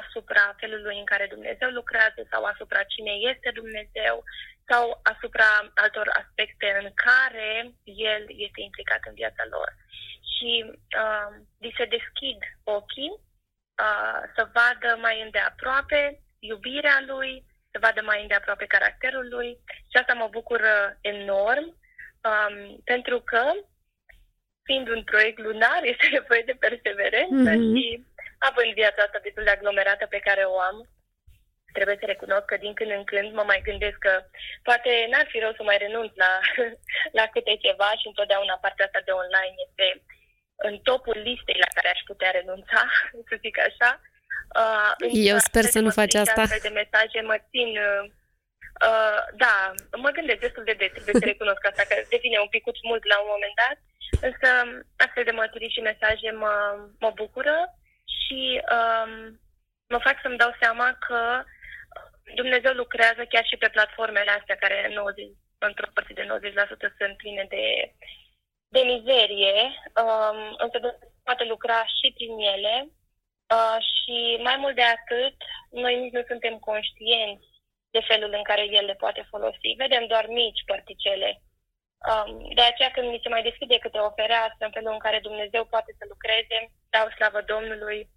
asupra 0.00 0.54
felului 0.60 0.98
în 0.98 1.04
care 1.12 1.26
Dumnezeu 1.34 1.68
lucrează 1.70 2.20
sau 2.30 2.42
asupra 2.44 2.82
cine 2.82 3.12
este 3.30 3.50
Dumnezeu 3.60 4.24
sau 4.68 5.00
asupra 5.12 5.50
altor 5.74 6.08
aspecte 6.22 6.68
în 6.82 6.88
care 7.06 7.50
El 7.84 8.22
este 8.46 8.60
implicat 8.60 9.02
în 9.08 9.14
viața 9.14 9.44
lor. 9.54 9.68
Și 10.32 10.50
uh, 11.02 11.28
li 11.58 11.74
se 11.78 11.84
deschid 11.96 12.38
ochii 12.64 13.12
uh, 13.84 14.20
să 14.34 14.42
vadă 14.58 14.90
mai 15.00 15.22
îndeaproape 15.22 16.00
iubirea 16.38 16.98
Lui, 17.06 17.44
să 17.70 17.78
vadă 17.80 18.00
mai 18.02 18.20
îndeaproape 18.22 18.66
caracterul 18.66 19.26
Lui 19.28 19.50
și 19.90 19.96
asta 20.00 20.14
mă 20.14 20.28
bucură 20.30 20.98
enorm 21.00 21.66
um, 22.28 22.80
pentru 22.84 23.20
că 23.20 23.42
fiind 24.62 24.88
un 24.88 25.02
proiect 25.04 25.38
lunar, 25.38 25.80
este 25.92 26.06
nevoie 26.12 26.42
de 26.46 26.56
perseverență 26.66 27.50
mm-hmm. 27.50 27.70
și 27.72 28.04
având 28.48 28.72
viața 28.80 29.00
asta 29.02 29.18
destul 29.22 29.44
de 29.44 29.54
aglomerată 29.54 30.04
pe 30.06 30.24
care 30.26 30.44
o 30.54 30.56
am, 30.70 30.76
trebuie 31.76 31.96
să 32.00 32.06
recunosc 32.06 32.44
că 32.48 32.56
din 32.64 32.74
când 32.78 32.90
în 32.98 33.04
când 33.10 33.28
mă 33.38 33.44
mai 33.50 33.60
gândesc 33.68 33.98
că 34.06 34.14
poate 34.68 34.90
n-ar 35.10 35.26
fi 35.32 35.38
rău 35.38 35.52
să 35.56 35.62
mai 35.62 35.78
renunț 35.84 36.12
la, 36.22 36.32
la 37.18 37.24
câte 37.32 37.54
ceva 37.66 37.90
și 38.00 38.06
întotdeauna 38.10 38.62
partea 38.64 38.86
asta 38.86 39.00
de 39.04 39.12
online 39.22 39.54
este 39.66 39.86
în 40.68 40.74
topul 40.88 41.18
listei 41.28 41.62
la 41.64 41.70
care 41.76 41.88
aș 41.90 42.00
putea 42.10 42.30
renunța, 42.30 42.80
să 43.28 43.34
zic 43.44 43.56
așa. 43.68 43.90
Uh, 44.62 44.92
Eu 45.30 45.38
sper 45.48 45.64
să 45.74 45.80
nu 45.80 45.90
faci 46.00 46.14
asta. 46.14 46.42
de 46.66 46.72
mesaje 46.82 47.18
mă 47.30 47.36
țin... 47.50 47.70
Uh, 47.90 48.04
uh, 48.88 49.20
da, 49.42 49.54
mă 50.04 50.10
gândesc 50.16 50.40
destul 50.46 50.64
de 50.64 50.76
des, 50.80 50.90
trebuie 50.94 51.20
să 51.22 51.30
recunosc 51.32 51.62
asta, 51.66 51.82
că 51.88 51.94
devine 52.14 52.38
un 52.38 52.52
pic 52.54 52.64
mult 52.90 53.04
la 53.12 53.16
un 53.22 53.28
moment 53.34 53.54
dat, 53.62 53.76
însă 54.28 54.48
astfel 55.04 55.24
de 55.24 55.38
mărturii 55.40 55.74
și 55.76 55.88
mesaje 55.90 56.30
mă, 56.30 56.54
mă 57.04 57.10
bucură 57.20 57.56
și 58.32 58.60
um, 58.76 59.10
mă 59.88 59.98
fac 60.06 60.16
să-mi 60.22 60.40
dau 60.42 60.52
seama 60.60 60.88
că 61.06 61.44
Dumnezeu 62.34 62.72
lucrează 62.72 63.22
chiar 63.28 63.44
și 63.46 63.56
pe 63.56 63.68
platformele 63.68 64.30
astea 64.30 64.56
care 64.56 64.90
90, 64.94 65.26
într-o 65.58 65.86
parte 65.94 66.12
de 66.12 66.24
90% 66.24 66.96
sunt 66.98 67.16
pline 67.16 67.44
de, 67.48 67.64
de 68.68 68.80
mizerie, 68.92 69.56
um, 70.02 70.40
însă 70.64 70.76
poate 71.26 71.44
lucra 71.44 71.78
și 71.96 72.12
prin 72.16 72.38
ele 72.54 72.74
uh, 73.56 73.78
și 73.92 74.16
mai 74.42 74.56
mult 74.62 74.74
de 74.74 74.86
atât, 74.96 75.36
noi 75.70 75.94
nici 76.00 76.12
nu 76.12 76.22
suntem 76.26 76.58
conștienți 76.58 77.46
de 77.90 78.00
felul 78.10 78.32
în 78.38 78.42
care 78.42 78.64
el 78.78 78.84
le 78.84 78.94
poate 78.94 79.26
folosi. 79.30 79.78
Vedem 79.84 80.06
doar 80.06 80.26
mici 80.26 80.64
particele. 80.66 81.30
Um, 82.10 82.54
de 82.54 82.62
aceea 82.62 82.90
când 82.90 83.08
mi 83.08 83.20
se 83.22 83.28
mai 83.28 83.42
deschide 83.42 83.78
câte 83.78 83.98
o 83.98 84.10
fereastră 84.10 84.64
în 84.66 84.70
felul 84.76 84.92
în 84.92 84.98
care 84.98 85.18
Dumnezeu 85.28 85.64
poate 85.64 85.94
să 85.98 86.04
lucreze, 86.08 86.58
dau 86.90 87.06
slavă 87.16 87.40
Domnului 87.52 88.08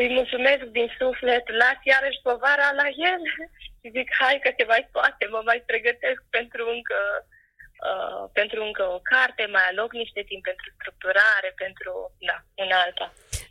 îi 0.00 0.10
mulțumesc 0.18 0.62
din 0.78 0.88
suflet, 0.98 1.44
las 1.60 1.78
iarăși 1.82 2.24
povara 2.28 2.68
la 2.80 2.88
el 3.10 3.22
și 3.78 3.86
zic, 3.96 4.08
hai 4.20 4.38
că 4.42 4.50
se 4.56 4.64
mai 4.72 4.88
poate, 4.92 5.24
mă 5.30 5.40
mai 5.44 5.60
pregătesc 5.70 6.20
pentru 6.36 6.62
încă, 6.74 7.00
uh, 7.90 8.22
pentru 8.32 8.58
încă 8.68 8.84
o 8.96 9.00
carte, 9.12 9.42
mai 9.56 9.66
aloc 9.70 9.92
niște 9.92 10.22
timp 10.30 10.42
pentru 10.42 10.66
structurare, 10.78 11.50
pentru, 11.64 11.92
da, 12.28 12.36
una 12.64 12.76
alta. 12.84 13.06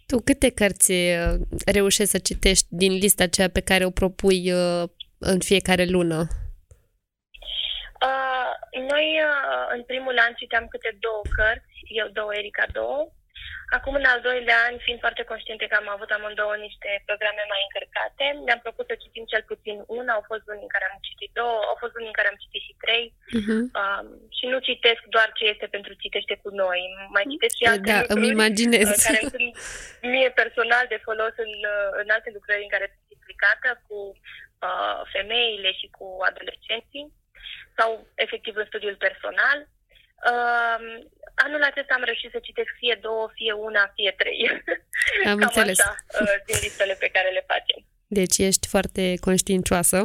Tu 0.09 0.15
câte 0.27 0.49
cărți 0.59 0.91
uh, 0.91 1.33
reușești 1.77 2.13
să 2.15 2.19
citești 2.19 2.67
din 2.69 2.93
lista 3.03 3.23
aceea 3.23 3.49
pe 3.49 3.61
care 3.69 3.85
o 3.85 3.97
propui 4.01 4.51
uh, 4.51 4.83
în 5.31 5.39
fiecare 5.39 5.85
lună? 5.95 6.19
Uh, 8.09 8.51
noi 8.91 9.07
uh, 9.29 9.65
în 9.75 9.83
primul 9.83 10.15
an 10.25 10.33
citeam 10.41 10.65
câte 10.67 10.97
două 10.99 11.21
cărți, 11.35 11.75
eu 12.01 12.07
două, 12.07 12.31
Erica 12.35 12.65
două, 12.71 13.11
Acum, 13.77 13.93
în 14.01 14.07
al 14.13 14.19
doilea 14.27 14.57
an, 14.67 14.75
fiind 14.85 14.99
foarte 15.05 15.23
conștiente 15.31 15.65
că 15.67 15.75
am 15.77 15.89
avut 15.95 16.09
amândouă 16.11 16.55
niște 16.67 16.89
programe 17.07 17.43
mai 17.53 17.61
încărcate, 17.67 18.25
ne-am 18.45 18.61
propus 18.65 18.85
să 18.87 18.95
citim 19.03 19.25
cel 19.33 19.43
puțin 19.51 19.77
una, 19.97 20.11
au 20.15 20.23
fost 20.31 20.45
unii 20.51 20.67
în 20.67 20.73
care 20.75 20.85
am 20.87 20.99
citit 21.07 21.31
două, 21.41 21.59
au 21.71 21.77
fost 21.83 21.93
unii 21.95 22.11
în 22.11 22.17
care 22.19 22.29
am 22.31 22.41
citit 22.43 22.63
și 22.67 22.79
trei. 22.83 23.05
Uh-huh. 23.39 23.63
Um, 23.79 24.07
și 24.37 24.45
nu 24.51 24.57
citesc 24.69 25.01
doar 25.15 25.29
ce 25.37 25.43
este 25.53 25.67
pentru 25.75 25.93
citește 26.03 26.35
cu 26.43 26.49
noi, 26.63 26.81
mai 27.15 27.25
citesc 27.31 27.55
și 27.59 27.69
alte 27.71 27.91
da, 27.91 27.99
lucruri 27.99 28.19
îmi 28.19 28.35
imaginez. 28.37 28.89
Uh, 28.89 29.03
care 29.05 29.21
sunt 29.33 29.51
mie 30.13 30.29
personal 30.41 30.85
de 30.93 30.99
folos 31.05 31.35
în, 31.45 31.53
uh, 31.75 31.89
în 32.01 32.07
alte 32.15 32.29
lucrări 32.37 32.65
în 32.65 32.73
care 32.75 32.87
sunt 32.93 33.07
implicată 33.17 33.69
cu 33.87 33.97
uh, 34.67 34.99
femeile 35.15 35.71
și 35.79 35.87
cu 35.97 36.07
adolescenții 36.29 37.05
sau 37.77 37.89
efectiv 38.25 38.53
în 38.57 38.67
studiul 38.71 39.03
personal. 39.05 39.57
Uh, 40.31 40.79
anul 41.53 41.69
acesta 41.71 41.93
am 41.93 42.03
reușit 42.09 42.31
să 42.31 42.39
citesc 42.47 42.71
fie 42.81 42.95
două, 43.01 43.25
fie 43.33 43.53
una, 43.67 43.83
fie 43.95 44.13
trei. 44.21 44.39
Am 45.31 45.37
Cam 45.39 45.47
înțeles. 45.47 45.79
așa, 45.79 45.95
uh, 46.21 46.35
din 46.45 46.57
listele 46.61 46.95
pe 47.03 47.09
care 47.15 47.29
le 47.29 47.43
facem. 47.51 47.79
Deci 48.19 48.37
ești 48.37 48.67
foarte 48.73 49.03
conștiincioasă 49.27 49.99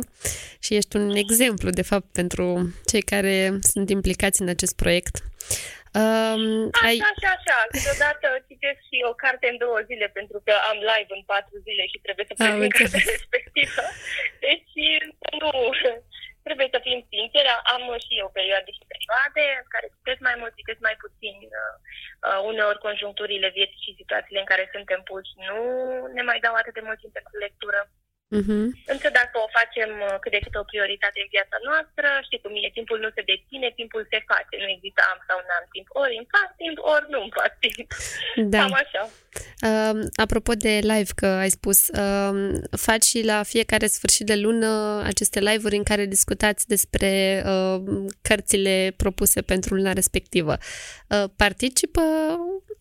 și 0.64 0.74
ești 0.78 0.96
un 0.96 1.10
exemplu, 1.24 1.68
de 1.70 1.82
fapt, 1.90 2.08
pentru 2.20 2.44
cei 2.90 3.02
care 3.12 3.34
sunt 3.72 3.86
implicați 3.90 4.42
în 4.42 4.48
acest 4.48 4.74
proiect. 4.82 5.14
Um, 6.00 6.44
așa, 6.72 6.86
ai... 6.88 6.96
așa, 7.12 7.30
așa. 7.38 7.56
Câteodată 7.74 8.26
citesc 8.48 8.80
și 8.88 8.98
o 9.10 9.12
carte 9.22 9.46
în 9.52 9.58
două 9.64 9.78
zile 9.88 10.06
pentru 10.18 10.38
că 10.46 10.54
am 10.70 10.78
live 10.90 11.12
în 11.18 11.24
patru 11.32 11.56
zile 11.66 11.84
și 11.92 11.98
trebuie 12.04 12.26
să 12.28 12.34
prezint 12.34 12.72
cartea 12.78 13.04
respectivă. 13.14 13.84
Deci 14.46 14.74
nu, 15.40 15.52
trebuie 16.48 16.68
să 16.74 16.80
fim 16.86 16.98
sinceri, 17.14 17.50
am 17.74 17.84
și 18.04 18.12
eu 18.22 18.28
perioade 18.38 18.70
și 18.78 18.90
perioade 18.92 19.44
în 19.62 19.68
care 19.74 19.86
citesc 19.96 20.20
mai 20.28 20.36
mult, 20.40 20.52
citesc 20.58 20.80
mai 20.88 20.96
puțin. 21.04 21.36
Uh, 21.62 21.74
uh, 22.26 22.40
uneori 22.50 22.84
conjuncturile 22.86 23.48
vieții 23.58 23.84
și 23.86 23.98
situațiile 24.00 24.40
în 24.40 24.50
care 24.52 24.64
suntem 24.74 25.00
puși 25.08 25.32
nu 25.48 25.58
ne 26.16 26.22
mai 26.22 26.38
dau 26.44 26.54
atât 26.54 26.74
de 26.74 26.86
mult 26.86 26.98
timp 27.00 27.12
pentru 27.12 27.34
lectură. 27.46 27.80
Uh-huh. 28.36 28.66
Însă 28.92 29.08
dacă 29.20 29.34
o 29.44 29.48
facem 29.58 29.90
uh, 30.06 30.16
cât 30.22 30.32
de 30.34 30.44
cât 30.44 30.54
o 30.62 30.68
prioritate 30.70 31.18
în 31.24 31.30
viața 31.36 31.58
noastră, 31.68 32.06
știi 32.26 32.42
cum 32.42 32.52
e, 32.54 32.76
timpul 32.78 32.98
nu 33.04 33.10
se 33.16 33.22
deține, 33.30 33.68
timpul 33.80 34.02
se 34.10 34.18
face, 34.30 34.54
nu 34.62 34.68
există 34.76 35.00
am 35.10 35.18
sau 35.28 35.38
n-am 35.48 35.66
timp, 35.74 35.86
ori 36.02 36.14
îmi 36.20 36.32
fac 36.36 36.48
timp, 36.60 36.76
ori 36.94 37.06
nu 37.12 37.18
îmi 37.24 37.34
fac 37.38 37.52
timp. 37.64 37.88
Da. 38.52 38.58
Cam 38.60 38.74
așa. 38.84 39.02
Uh, 39.68 39.96
apropo 40.24 40.52
de 40.64 40.74
live, 40.92 41.12
că 41.20 41.28
ai 41.44 41.50
spus, 41.58 41.78
uh, 42.04 42.32
faci 42.86 43.06
și 43.12 43.20
la 43.32 43.38
fiecare 43.52 43.86
sfârșit 43.96 44.26
de 44.32 44.36
lună 44.44 44.70
aceste 45.12 45.38
live-uri 45.48 45.76
în 45.80 45.88
care 45.90 46.04
discutați 46.16 46.68
despre 46.74 47.10
uh, 47.52 47.78
cărțile 48.28 48.94
propuse 49.02 49.40
pentru 49.42 49.74
luna 49.74 49.92
respectivă. 49.92 50.54
Uh, 51.08 51.24
participă 51.36 52.02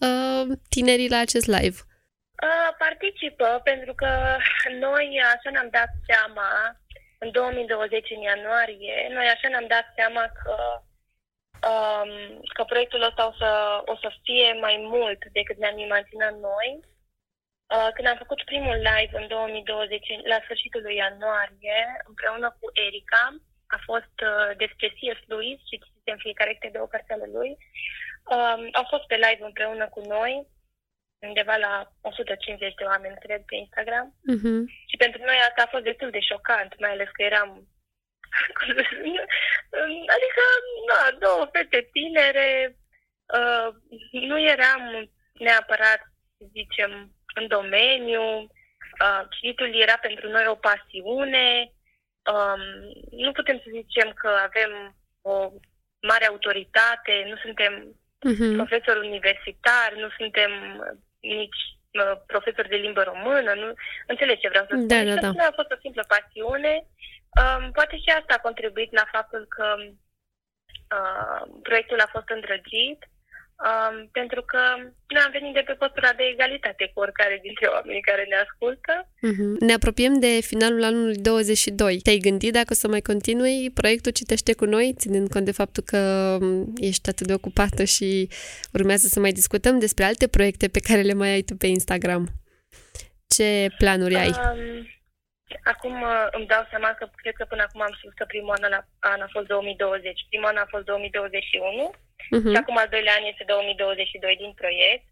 uh, 0.08 0.46
tinerii 0.70 1.14
la 1.16 1.20
acest 1.28 1.48
live? 1.58 1.78
Uh, 1.80 1.97
participă 2.78 3.62
pentru 3.64 3.94
că 3.94 4.38
noi 4.80 5.22
așa 5.34 5.50
ne-am 5.50 5.70
dat 5.70 5.92
seama 6.08 6.50
în 7.18 7.32
2020, 7.32 8.10
în 8.10 8.22
ianuarie, 8.22 9.08
noi 9.12 9.28
așa 9.28 9.48
ne-am 9.50 9.68
dat 9.68 9.86
seama 9.96 10.24
că, 10.42 10.56
um, 11.72 12.12
că 12.56 12.64
proiectul 12.64 13.02
ăsta 13.02 13.28
o 13.28 13.34
să, 13.42 13.82
o 13.86 13.96
să 13.96 14.10
fie 14.24 14.54
mai 14.60 14.76
mult 14.94 15.26
decât 15.32 15.58
ne-am 15.58 15.78
imaginat 15.78 16.34
noi. 16.50 16.70
Uh, 17.76 17.90
când 17.94 18.08
am 18.08 18.18
făcut 18.18 18.44
primul 18.44 18.76
live 18.76 19.14
în 19.22 19.28
2020, 19.28 20.08
la 20.24 20.40
sfârșitul 20.44 20.82
lui 20.82 20.96
ianuarie, 20.96 21.80
împreună 22.08 22.48
cu 22.60 22.68
Erica, 22.88 23.24
a 23.68 23.80
fost 23.90 24.16
uh, 24.30 24.50
despre 24.58 24.88
C.S. 24.88 25.20
Lewis 25.28 25.60
și 25.70 25.80
citisem 25.84 26.18
fiecare 26.18 26.54
câte 26.54 26.70
două 26.74 26.88
cărți 26.88 27.12
ale 27.12 27.28
lui. 27.36 27.52
Um, 28.36 28.62
au 28.80 28.86
fost 28.90 29.06
pe 29.08 29.16
live 29.16 29.44
împreună 29.44 29.86
cu 29.88 30.02
noi 30.16 30.48
undeva 31.20 31.56
la 31.56 31.92
150 32.02 32.74
de 32.74 32.84
oameni, 32.84 33.18
cred, 33.20 33.42
pe 33.46 33.56
Instagram. 33.56 34.08
Uh-huh. 34.34 34.60
Și 34.90 34.98
pentru 34.98 35.22
noi 35.24 35.38
asta 35.48 35.62
a 35.64 35.72
fost 35.74 35.84
destul 35.84 36.10
de 36.10 36.20
șocant, 36.20 36.80
mai 36.80 36.92
ales 36.92 37.10
că 37.12 37.22
eram... 37.24 37.50
adică, 40.16 40.44
na, 40.90 41.18
două 41.20 41.50
fete 41.52 41.90
tinere, 41.92 42.76
uh, 43.38 43.70
nu 44.12 44.40
eram 44.40 45.12
neapărat, 45.34 46.02
să 46.38 46.46
zicem, 46.52 47.12
în 47.36 47.48
domeniu, 47.48 48.24
uh, 49.04 49.22
cititul 49.30 49.82
era 49.82 49.98
pentru 50.02 50.30
noi 50.30 50.46
o 50.48 50.56
pasiune, 50.56 51.72
um, 52.34 52.62
nu 53.26 53.32
putem 53.32 53.58
să 53.58 53.70
zicem 53.70 54.12
că 54.14 54.28
avem 54.28 54.96
o 55.22 55.52
mare 56.02 56.26
autoritate, 56.26 57.26
nu 57.28 57.36
suntem 57.36 57.74
uh-huh. 58.30 58.56
profesori 58.56 59.08
universitari, 59.08 60.00
nu 60.00 60.10
suntem 60.18 60.52
nici 61.20 61.62
uh, 61.92 62.16
profesori 62.26 62.70
de 62.70 62.76
limbă 62.76 63.02
română, 63.04 63.54
nu 63.54 63.74
înțelegi 64.08 64.42
ce 64.42 64.50
vreau 64.50 64.66
să 64.66 64.74
spun. 64.74 64.88
Da, 64.88 65.04
da, 65.04 65.16
da. 65.20 65.48
a 65.48 65.60
fost 65.60 65.72
o 65.72 65.82
simplă 65.82 66.04
pasiune. 66.08 66.74
Um, 67.42 67.72
poate 67.72 67.96
și 67.98 68.10
asta 68.10 68.34
a 68.34 68.46
contribuit 68.48 68.92
la 68.94 69.06
faptul 69.12 69.46
că 69.56 69.76
uh, 70.98 71.42
proiectul 71.64 72.00
a 72.00 72.10
fost 72.16 72.30
îndrăgit 72.30 73.00
Um, 73.66 74.10
pentru 74.12 74.42
că 74.42 74.60
noi 75.08 75.22
am 75.26 75.32
venit 75.32 75.54
de 75.54 75.64
pe 75.66 75.74
postura 75.74 76.14
de 76.18 76.24
egalitate 76.24 76.92
cu 76.94 77.00
oricare 77.00 77.40
dintre 77.42 77.68
oamenii 77.68 78.02
care 78.02 78.26
ne 78.30 78.36
ascultă. 78.36 78.94
Uh-huh. 79.30 79.54
Ne 79.60 79.74
apropiem 79.74 80.20
de 80.20 80.40
finalul 80.42 80.84
anului 80.84 81.16
22. 81.16 82.00
Te-ai 82.04 82.18
gândit 82.18 82.54
dacă 82.54 82.68
o 82.72 82.74
să 82.74 82.88
mai 82.88 83.02
continui 83.02 83.72
proiectul 83.74 84.12
Citește 84.12 84.54
cu 84.54 84.66
noi, 84.66 84.94
ținând 84.98 85.30
cont 85.30 85.46
de 85.46 85.52
faptul 85.52 85.84
că 85.84 85.98
um, 86.42 86.74
ești 86.76 87.10
atât 87.10 87.28
de 87.28 87.34
ocupată 87.34 87.84
și 87.84 88.30
urmează 88.74 89.08
să 89.08 89.20
mai 89.20 89.32
discutăm 89.32 89.80
despre 89.80 90.04
alte 90.04 90.28
proiecte 90.28 90.68
pe 90.68 90.80
care 90.80 91.02
le 91.02 91.14
mai 91.14 91.30
ai 91.30 91.42
tu 91.42 91.56
pe 91.56 91.68
Instagram. 91.68 92.28
Ce 93.28 93.68
planuri 93.78 94.16
ai? 94.16 94.28
Um, 94.28 94.88
acum 95.64 96.02
uh, 96.02 96.28
îmi 96.32 96.50
dau 96.54 96.64
seama 96.70 96.90
că 96.94 97.06
cred 97.22 97.36
că 97.36 97.46
până 97.46 97.62
acum 97.64 97.82
am 97.82 97.96
spus 98.00 98.14
că 98.16 98.26
primul 98.26 98.56
an, 98.62 98.74
an 99.00 99.22
a 99.22 99.30
fost 99.36 99.48
2020, 99.48 100.26
primul 100.30 100.52
an 100.52 100.58
a 100.58 100.68
fost 100.74 100.86
2021 100.86 101.92
uh-huh. 101.92 102.50
și 102.52 102.58
acum 102.62 102.78
al 102.78 102.90
doilea 102.94 103.14
an 103.18 103.26
este 103.32 103.44
2022 103.48 104.36
din 104.44 104.54
proiect. 104.62 105.08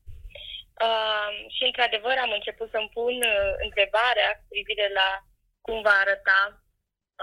Uh, 0.88 1.30
și 1.56 1.64
într-adevăr 1.70 2.16
am 2.22 2.32
început 2.36 2.70
să-mi 2.72 2.94
pun 2.98 3.16
uh, 3.34 3.52
întrebarea 3.66 4.30
cu 4.40 4.46
privire 4.54 4.88
la 5.00 5.10
cum 5.66 5.78
va 5.88 5.96
arăta 6.04 6.40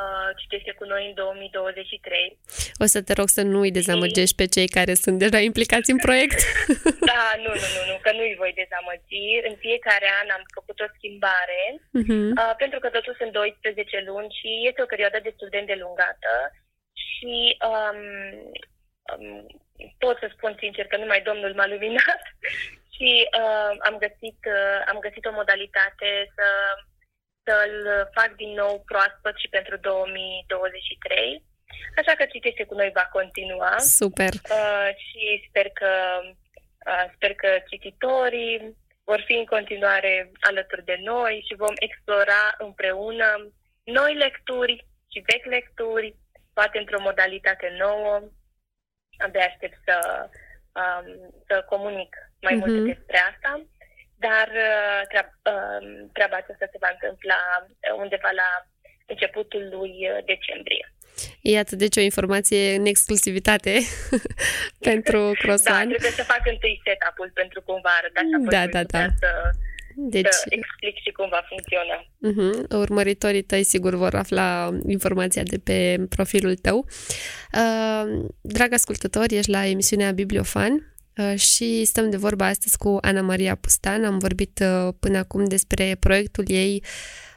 uh, 0.00 0.30
citește 0.40 0.72
cu 0.78 0.84
noi 0.92 1.02
în 1.08 1.14
2023. 1.14 2.38
O 2.84 2.86
să 2.94 2.98
te 3.02 3.12
rog 3.20 3.28
să 3.36 3.42
nu 3.52 3.60
îi 3.60 3.76
dezamăgești 3.78 4.38
pe 4.40 4.46
cei 4.54 4.68
care 4.76 4.94
sunt 4.94 5.18
deja 5.24 5.38
implicați 5.48 5.90
în 5.94 6.00
proiect. 6.06 6.38
da, 7.12 7.24
nu, 7.44 7.52
nu, 7.62 7.68
nu, 7.76 7.82
nu, 7.90 7.96
că 8.04 8.10
nu 8.16 8.22
îi 8.28 8.40
voi 8.42 8.52
dezamăgi. 8.62 9.22
În 9.48 9.54
fiecare 9.64 10.08
an 10.20 10.28
am 10.36 10.44
făcut 10.56 10.78
o 10.80 10.92
schimbare, 10.96 11.62
uh-huh. 12.00 12.28
uh, 12.40 12.54
pentru 12.62 12.78
că 12.82 12.88
totul 12.96 13.14
sunt 13.20 13.32
12 13.32 14.02
luni 14.08 14.36
și 14.38 14.50
este 14.68 14.82
o 14.82 14.92
perioadă 14.92 15.18
destul 15.22 15.48
de 15.50 15.58
îndelungată 15.58 16.34
și 17.04 17.34
um, 17.70 18.00
um, 19.10 19.46
pot 19.98 20.16
să 20.18 20.26
spun 20.30 20.52
sincer 20.58 20.86
că 20.86 20.96
numai 20.96 21.20
Domnul 21.28 21.52
m-a 21.54 21.66
luminat 21.66 22.22
și 22.94 23.10
uh, 23.42 23.72
am, 23.88 23.96
găsit, 24.04 24.40
uh, 24.58 24.78
am 24.90 24.98
găsit 25.06 25.24
o 25.26 25.32
modalitate 25.40 26.10
să, 26.36 26.46
să-l 27.44 28.08
fac 28.14 28.30
din 28.36 28.52
nou 28.62 28.82
proaspăt 28.86 29.36
și 29.36 29.48
pentru 29.48 29.76
2023. 29.76 31.44
Așa 32.00 32.12
că 32.16 32.24
citește 32.24 32.64
cu 32.64 32.74
noi 32.74 32.90
va 32.94 33.06
continua. 33.12 33.78
Super! 33.78 34.32
Uh, 34.32 34.90
și 35.04 35.44
sper 35.48 35.68
că, 35.80 35.92
uh, 36.90 37.04
sper 37.14 37.34
că 37.34 37.48
cititorii 37.70 38.76
vor 39.04 39.20
fi 39.26 39.32
în 39.32 39.44
continuare 39.44 40.32
alături 40.40 40.84
de 40.84 40.98
noi 41.02 41.44
și 41.48 41.60
vom 41.64 41.74
explora 41.78 42.54
împreună 42.58 43.28
noi 43.84 44.14
lecturi 44.14 44.86
și 45.12 45.24
vechi 45.30 45.44
lecturi, 45.44 46.16
poate 46.52 46.78
într-o 46.78 47.00
modalitate 47.00 47.76
nouă, 47.78 48.22
abia 49.18 49.44
aștept 49.46 49.78
să, 49.84 50.28
um, 50.80 51.34
să 51.46 51.64
comunic 51.68 52.16
mai 52.40 52.54
uh-huh. 52.54 52.58
mult 52.58 52.84
despre 52.84 53.18
asta, 53.18 53.66
dar 54.26 54.48
uh, 54.68 55.00
treaba, 55.10 55.32
uh, 55.52 55.86
treaba 56.16 56.36
aceasta 56.38 56.66
se 56.72 56.82
va 56.84 56.90
întâmpla 56.96 57.40
undeva 58.02 58.30
la 58.42 58.50
începutul 59.12 59.62
lui 59.76 59.92
uh, 60.10 60.18
decembrie. 60.32 60.84
Iată, 61.40 61.76
deci 61.76 61.96
o 61.96 62.00
informație 62.10 62.74
în 62.74 62.86
exclusivitate 62.86 63.72
pentru 64.88 65.20
Crosswan. 65.42 65.86
Da, 65.88 65.94
trebuie 65.94 66.20
să 66.20 66.30
fac 66.34 66.42
întâi 66.54 66.80
setup-ul 66.84 67.30
pentru 67.34 67.62
cumva 67.62 67.92
arăta 67.98 68.20
și 68.20 68.34
da, 68.54 68.66
da, 68.66 68.82
da. 68.84 69.04
să 69.22 69.30
deci, 69.96 70.26
să 70.30 70.46
explic 70.48 70.96
și 71.04 71.10
cum 71.10 71.28
va 71.28 71.42
funcționa. 71.48 71.98
Uh-huh. 72.02 72.78
Urmăritorii 72.82 73.42
tăi 73.42 73.64
sigur 73.64 73.94
vor 73.94 74.14
afla 74.14 74.70
informația 74.86 75.42
de 75.42 75.58
pe 75.64 76.04
profilul 76.08 76.54
tău. 76.54 76.86
Uh, 77.52 78.24
drag 78.40 78.72
ascultător, 78.72 79.24
ești 79.28 79.50
la 79.50 79.66
emisiunea 79.66 80.10
Bibliofan 80.10 80.72
uh, 80.72 80.91
și 81.34 81.84
stăm 81.84 82.10
de 82.10 82.16
vorba 82.16 82.46
astăzi 82.46 82.76
cu 82.76 82.98
Ana 83.00 83.20
Maria 83.20 83.54
Pustan. 83.54 84.04
Am 84.04 84.18
vorbit 84.18 84.62
uh, 84.62 84.94
până 85.00 85.18
acum 85.18 85.44
despre 85.44 85.96
proiectul 86.00 86.44
ei 86.48 86.82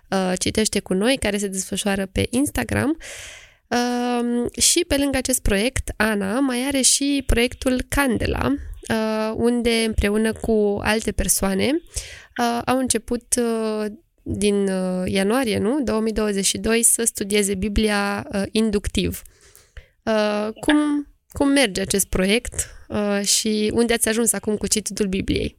uh, 0.09 0.33
Citește 0.39 0.79
cu 0.79 0.93
noi, 0.93 1.17
care 1.17 1.38
se 1.38 1.47
desfășoară 1.47 2.05
pe 2.05 2.27
Instagram. 2.29 2.97
Uh, 3.67 4.45
și 4.61 4.85
pe 4.88 4.97
lângă 4.97 5.17
acest 5.17 5.41
proiect, 5.41 5.93
Ana 5.97 6.39
mai 6.39 6.65
are 6.67 6.81
și 6.81 7.23
proiectul 7.25 7.85
Candela, 7.88 8.53
uh, 8.89 9.33
unde 9.35 9.83
împreună 9.85 10.33
cu 10.33 10.79
alte 10.81 11.11
persoane 11.11 11.71
uh, 12.38 12.61
au 12.65 12.77
început 12.77 13.35
uh, 13.38 13.85
din 14.21 14.67
uh, 14.67 15.03
ianuarie, 15.05 15.57
nu? 15.57 15.81
2022 15.83 16.83
să 16.83 17.03
studieze 17.03 17.55
Biblia 17.55 18.27
uh, 18.31 18.43
inductiv. 18.51 19.21
Uh, 20.03 20.49
cum, 20.59 21.07
cum 21.38 21.48
merge 21.62 21.82
acest 21.82 22.08
proiect 22.10 22.56
uh, 22.88 23.21
și 23.36 23.71
unde 23.80 23.93
ați 23.93 24.10
ajuns 24.10 24.34
acum 24.34 24.56
cu 24.58 24.67
cititul 24.67 25.08
Bibliei? 25.08 25.52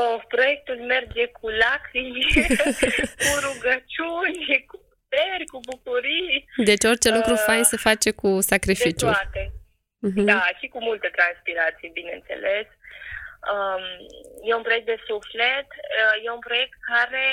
Oh, 0.00 0.18
proiectul 0.28 0.78
merge 0.94 1.24
cu 1.38 1.46
lacrimi, 1.48 2.26
cu 3.24 3.32
rugăciuni, 3.46 4.64
cu 4.70 4.76
puteri, 4.88 5.44
cu 5.52 5.58
bucurii. 5.70 6.48
Deci 6.70 6.84
orice 6.84 7.10
lucru 7.18 7.32
uh, 7.32 7.42
fain 7.46 7.64
se 7.72 7.76
face 7.88 8.10
cu 8.10 8.40
sacrificiu. 8.40 9.06
De 9.06 9.12
toate. 9.12 9.42
Uh-huh. 10.06 10.24
Da, 10.30 10.42
și 10.60 10.66
cu 10.72 10.78
multă 10.88 11.08
transpirație, 11.18 11.96
bineînțeles. 12.00 12.66
Um, 13.52 13.84
e 14.48 14.54
un 14.54 14.66
proiect 14.66 14.86
de 14.86 14.98
suflet, 15.08 15.68
uh, 15.98 16.16
e 16.24 16.36
un 16.38 16.44
proiect 16.48 16.74
care 16.92 17.24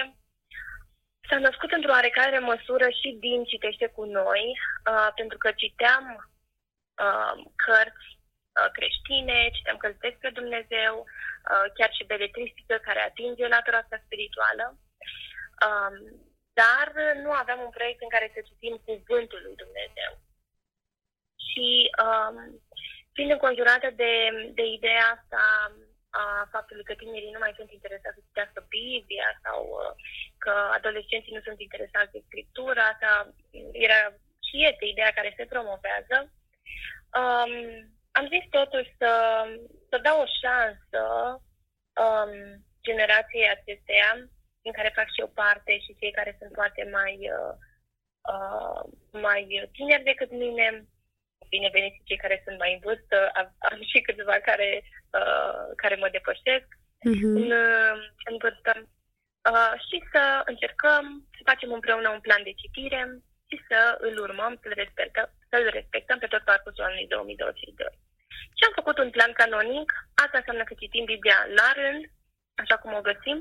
s-a 1.27 1.37
născut 1.37 1.71
într-o 1.71 1.95
oarecare 1.97 2.39
măsură 2.39 2.87
și 2.99 3.09
din 3.25 3.39
Citește 3.43 3.87
cu 3.95 4.03
noi, 4.19 4.43
uh, 4.91 5.09
pentru 5.15 5.37
că 5.37 5.49
citeam 5.61 6.05
uh, 7.05 7.35
cărți 7.65 8.07
uh, 8.57 8.69
creștine, 8.77 9.49
citeam 9.55 9.77
cărți 9.77 10.05
despre 10.07 10.29
Dumnezeu, 10.39 10.93
uh, 11.05 11.65
chiar 11.77 11.91
și 11.93 12.11
beletristică 12.13 12.75
care 12.87 12.99
atinge 12.99 13.47
latura 13.47 13.77
asta 13.77 13.97
spirituală. 14.05 14.65
Um, 15.65 15.95
dar 16.61 16.87
nu 17.23 17.31
aveam 17.31 17.59
un 17.61 17.69
proiect 17.77 18.01
în 18.01 18.11
care 18.15 18.27
să 18.33 18.39
citim 18.47 18.75
cuvântul 18.85 19.39
lui 19.43 19.55
Dumnezeu. 19.63 20.11
Și 21.47 21.67
um, 22.05 22.35
fiind 23.15 23.31
înconjurată 23.31 23.89
de, 24.01 24.13
de 24.53 24.65
ideea 24.77 25.05
asta 25.17 25.43
a 26.09 26.47
faptului 26.51 26.83
că 26.83 26.93
tinerii 26.93 27.35
nu 27.35 27.43
mai 27.43 27.53
sunt 27.57 27.71
interesați 27.71 28.15
să 28.17 28.25
citească 28.27 28.59
Biblia 28.69 29.29
sau 29.43 29.59
uh, 29.69 29.91
că 30.43 30.53
adolescenții 30.77 31.35
nu 31.37 31.41
sunt 31.47 31.59
interesați 31.61 32.11
de 32.15 32.21
scriptura, 32.27 32.83
asta 32.93 33.33
era 33.85 33.99
și 34.47 34.57
este 34.69 34.85
ideea 34.85 35.11
care 35.17 35.33
se 35.37 35.45
promovează. 35.53 36.17
Um, 37.21 37.53
am 38.11 38.25
zis 38.33 38.45
totuși 38.49 38.89
să, 38.99 39.11
să 39.89 39.97
dau 39.97 40.17
o 40.21 40.31
șansă 40.41 41.01
um, 42.03 42.33
generației 42.87 43.49
acesteia, 43.49 44.09
în 44.67 44.71
care 44.77 44.97
fac 44.97 45.07
și 45.13 45.21
eu 45.23 45.29
parte 45.41 45.79
și 45.79 45.97
cei 45.99 46.11
care 46.11 46.35
sunt 46.39 46.51
poate 46.59 46.89
mai, 46.97 47.13
uh, 47.37 47.53
uh, 48.33 48.81
mai 49.27 49.69
tineri 49.71 50.03
decât 50.03 50.31
mine, 50.31 50.85
bineveniți 51.49 52.01
cei 52.03 52.17
care 52.23 52.41
sunt 52.45 52.57
mai 52.57 52.73
în 52.73 52.79
vârstă, 52.87 53.17
am, 53.39 53.47
am 53.71 53.79
și 53.91 53.99
câțiva 54.01 54.37
care, 54.49 54.69
uh, 55.19 55.63
care 55.81 55.95
mă 55.95 56.09
depășesc 56.11 56.67
uh-huh. 57.09 57.29
în, 57.39 57.51
uh, 57.65 57.95
în 58.29 58.35
vârstă. 58.43 58.71
Uh, 59.51 59.73
și 59.87 59.97
să 60.11 60.41
încercăm 60.45 61.05
să 61.35 61.41
facem 61.49 61.71
împreună 61.73 62.09
un 62.09 62.19
plan 62.19 62.43
de 62.43 62.53
citire 62.61 63.01
și 63.53 63.65
să 63.69 63.97
îl 64.07 64.15
urmăm, 64.25 64.53
să-l 64.61 64.73
respectăm, 64.75 65.27
să-l 65.49 65.69
respectăm 65.77 66.17
pe 66.19 66.27
tot 66.27 66.43
parcursul 66.43 66.83
anului 66.83 67.07
2022. 67.07 67.87
Și 68.57 68.63
am 68.65 68.73
făcut 68.75 68.97
un 68.97 69.09
plan 69.09 69.33
canonic, 69.33 69.89
asta 70.23 70.37
înseamnă 70.37 70.63
că 70.63 70.73
citim 70.73 71.05
Biblia 71.05 71.39
la 71.59 71.69
rând, 71.81 72.03
așa 72.61 72.75
cum 72.77 72.93
o 72.93 73.07
găsim, 73.09 73.37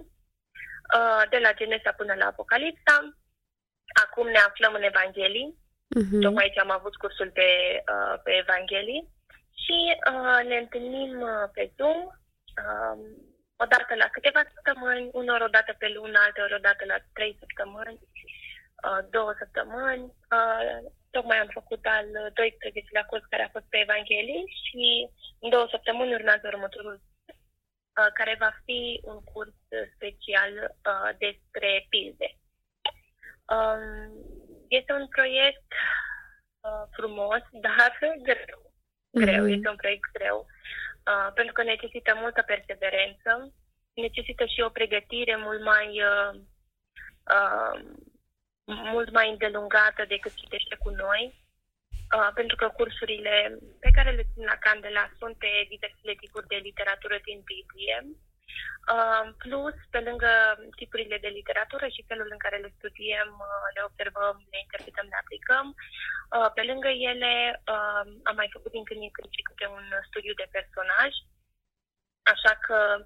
uh, 0.96 1.22
de 1.32 1.38
la 1.38 1.52
Genesa 1.58 1.92
până 1.92 2.14
la 2.14 2.26
Apocalipsa. 2.26 2.96
Acum 4.04 4.26
ne 4.28 4.38
aflăm 4.38 4.74
în 4.74 4.82
Evanghelii, 4.82 5.62
Uh-huh. 6.00 6.20
Tocmai 6.24 6.44
aici 6.44 6.58
am 6.58 6.70
avut 6.70 6.94
cursul 6.96 7.30
pe, 7.38 7.48
uh, 7.92 8.14
pe 8.24 8.30
Evanghelii 8.44 9.02
și 9.62 9.78
uh, 10.10 10.40
ne 10.50 10.56
întâlnim 10.56 11.20
uh, 11.20 11.46
pe 11.54 11.72
Zoom 11.76 11.98
uh, 12.62 12.96
o 13.62 13.64
dată 13.74 13.92
la 14.02 14.08
câteva 14.14 14.42
săptămâni, 14.54 15.10
unor 15.12 15.40
o 15.40 15.54
dată 15.56 15.74
pe 15.78 15.88
lună, 15.96 16.18
alteori 16.18 16.58
o 16.58 16.64
dată 16.68 16.82
la 16.84 16.98
trei 17.16 17.36
săptămâni, 17.38 17.98
uh, 18.00 18.11
două 19.10 19.34
săptămâni. 19.38 20.04
Uh, 20.36 20.90
tocmai 21.10 21.38
am 21.38 21.50
făcut 21.52 21.82
al 21.86 22.06
12-lea 22.38 23.04
curs 23.06 23.24
care 23.24 23.42
a 23.42 23.54
fost 23.56 23.64
pe 23.68 23.78
Evanghelii 23.78 24.44
și 24.62 25.08
în 25.40 25.50
două 25.50 25.66
săptămâni 25.70 26.14
urmează 26.14 26.46
următorul 26.46 27.00
uh, 27.00 28.10
care 28.14 28.36
va 28.38 28.52
fi 28.64 29.00
un 29.04 29.20
curs 29.32 29.56
special 29.94 30.52
uh, 30.90 31.10
despre 31.18 31.86
pilde. 31.88 32.28
Um, 33.54 34.12
este 34.68 34.92
un 34.92 35.06
proiect 35.08 35.70
uh, 36.60 36.84
frumos, 36.96 37.42
dar 37.66 37.98
greu. 38.22 38.60
Greu, 39.10 39.44
mm-hmm. 39.44 39.54
este 39.56 39.68
un 39.68 39.76
proiect 39.76 40.10
greu. 40.12 40.46
Uh, 41.10 41.32
pentru 41.34 41.52
că 41.52 41.62
necesită 41.62 42.14
multă 42.14 42.42
perseverență, 42.42 43.52
necesită 43.94 44.44
și 44.44 44.60
o 44.60 44.68
pregătire 44.68 45.36
mult 45.36 45.62
mai 45.62 46.02
uh, 46.02 46.40
uh, 47.36 47.80
mult 48.92 49.10
mai 49.10 49.30
îndelungată 49.30 50.04
decât 50.08 50.34
citește 50.34 50.76
cu 50.82 50.90
noi, 50.90 51.22
uh, 52.16 52.30
pentru 52.34 52.56
că 52.56 52.66
cursurile 52.68 53.34
pe 53.80 53.90
care 53.96 54.10
le 54.10 54.28
țin 54.32 54.44
la 54.52 54.56
Candela 54.64 55.04
sunt 55.18 55.34
pe 55.38 55.50
diversele 55.74 56.14
tipuri 56.22 56.50
de 56.52 56.58
literatură 56.68 57.16
din 57.28 57.38
Biblie, 57.50 57.96
uh, 58.94 59.24
plus, 59.42 59.76
pe 59.94 60.00
lângă 60.08 60.32
tipurile 60.78 61.18
de 61.24 61.30
literatură 61.38 61.86
și 61.94 62.08
felul 62.10 62.28
în 62.30 62.40
care 62.44 62.56
le 62.64 62.74
studiem, 62.78 63.30
uh, 63.48 63.66
le 63.74 63.82
observăm, 63.88 64.36
le 64.50 64.58
interpretăm, 64.64 65.06
le 65.10 65.20
aplicăm, 65.22 65.66
uh, 65.74 66.48
pe 66.56 66.62
lângă 66.70 66.90
ele 67.10 67.34
uh, 67.74 68.04
am 68.28 68.36
mai 68.40 68.48
făcut 68.54 68.70
din 68.72 68.84
când 68.88 69.00
în 69.02 69.12
când 69.16 69.28
și 69.36 69.46
câte 69.48 69.66
un 69.78 69.84
studiu 70.08 70.34
de 70.40 70.48
personaj, 70.56 71.12
așa 72.32 72.54
că 72.66 72.78
Uh, 72.82 72.98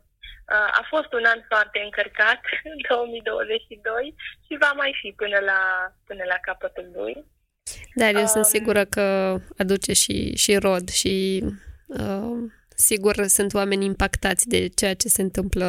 a 0.54 0.86
fost 0.88 1.12
un 1.12 1.24
an 1.24 1.40
foarte 1.48 1.78
încărcat, 1.84 2.40
2022, 2.88 4.14
și 4.46 4.56
va 4.60 4.72
mai 4.76 4.92
fi 5.00 5.12
până 5.16 5.38
la, 5.38 5.60
până 6.06 6.24
la 6.26 6.38
capătul 6.40 6.90
lui. 6.94 7.24
Dar 7.94 8.14
eu 8.14 8.20
um, 8.20 8.26
sunt 8.26 8.44
sigură 8.44 8.84
că 8.84 9.36
aduce 9.58 9.92
și, 9.92 10.36
și 10.36 10.56
rod 10.56 10.88
și 10.88 11.44
uh, 11.86 12.36
sigur 12.76 13.14
sunt 13.26 13.54
oameni 13.54 13.84
impactați 13.84 14.48
de 14.48 14.68
ceea 14.68 14.94
ce 14.94 15.08
se 15.08 15.22
întâmplă 15.22 15.66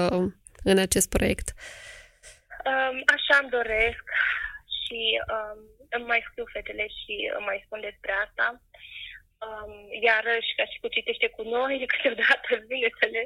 în 0.63 0.77
acest 0.77 1.09
proiect. 1.09 1.47
Um, 2.69 2.97
așa 3.15 3.35
îmi 3.41 3.49
doresc 3.49 4.05
și 4.81 4.99
um, 5.33 5.59
îmi 5.89 6.05
mai 6.05 6.21
scriu 6.29 6.45
fetele 6.53 6.87
și 6.99 7.13
îmi 7.37 7.45
mai 7.45 7.63
spun 7.65 7.79
despre 7.81 8.11
asta 8.25 8.61
um, 9.45 9.73
iarăși, 10.02 10.56
ca 10.56 10.65
și 10.65 10.80
cu 10.80 10.88
citește 10.88 11.28
cu 11.30 11.43
noi, 11.43 11.86
câteodată 11.91 12.50
vine 12.67 12.89
să 13.00 13.08
le 13.12 13.23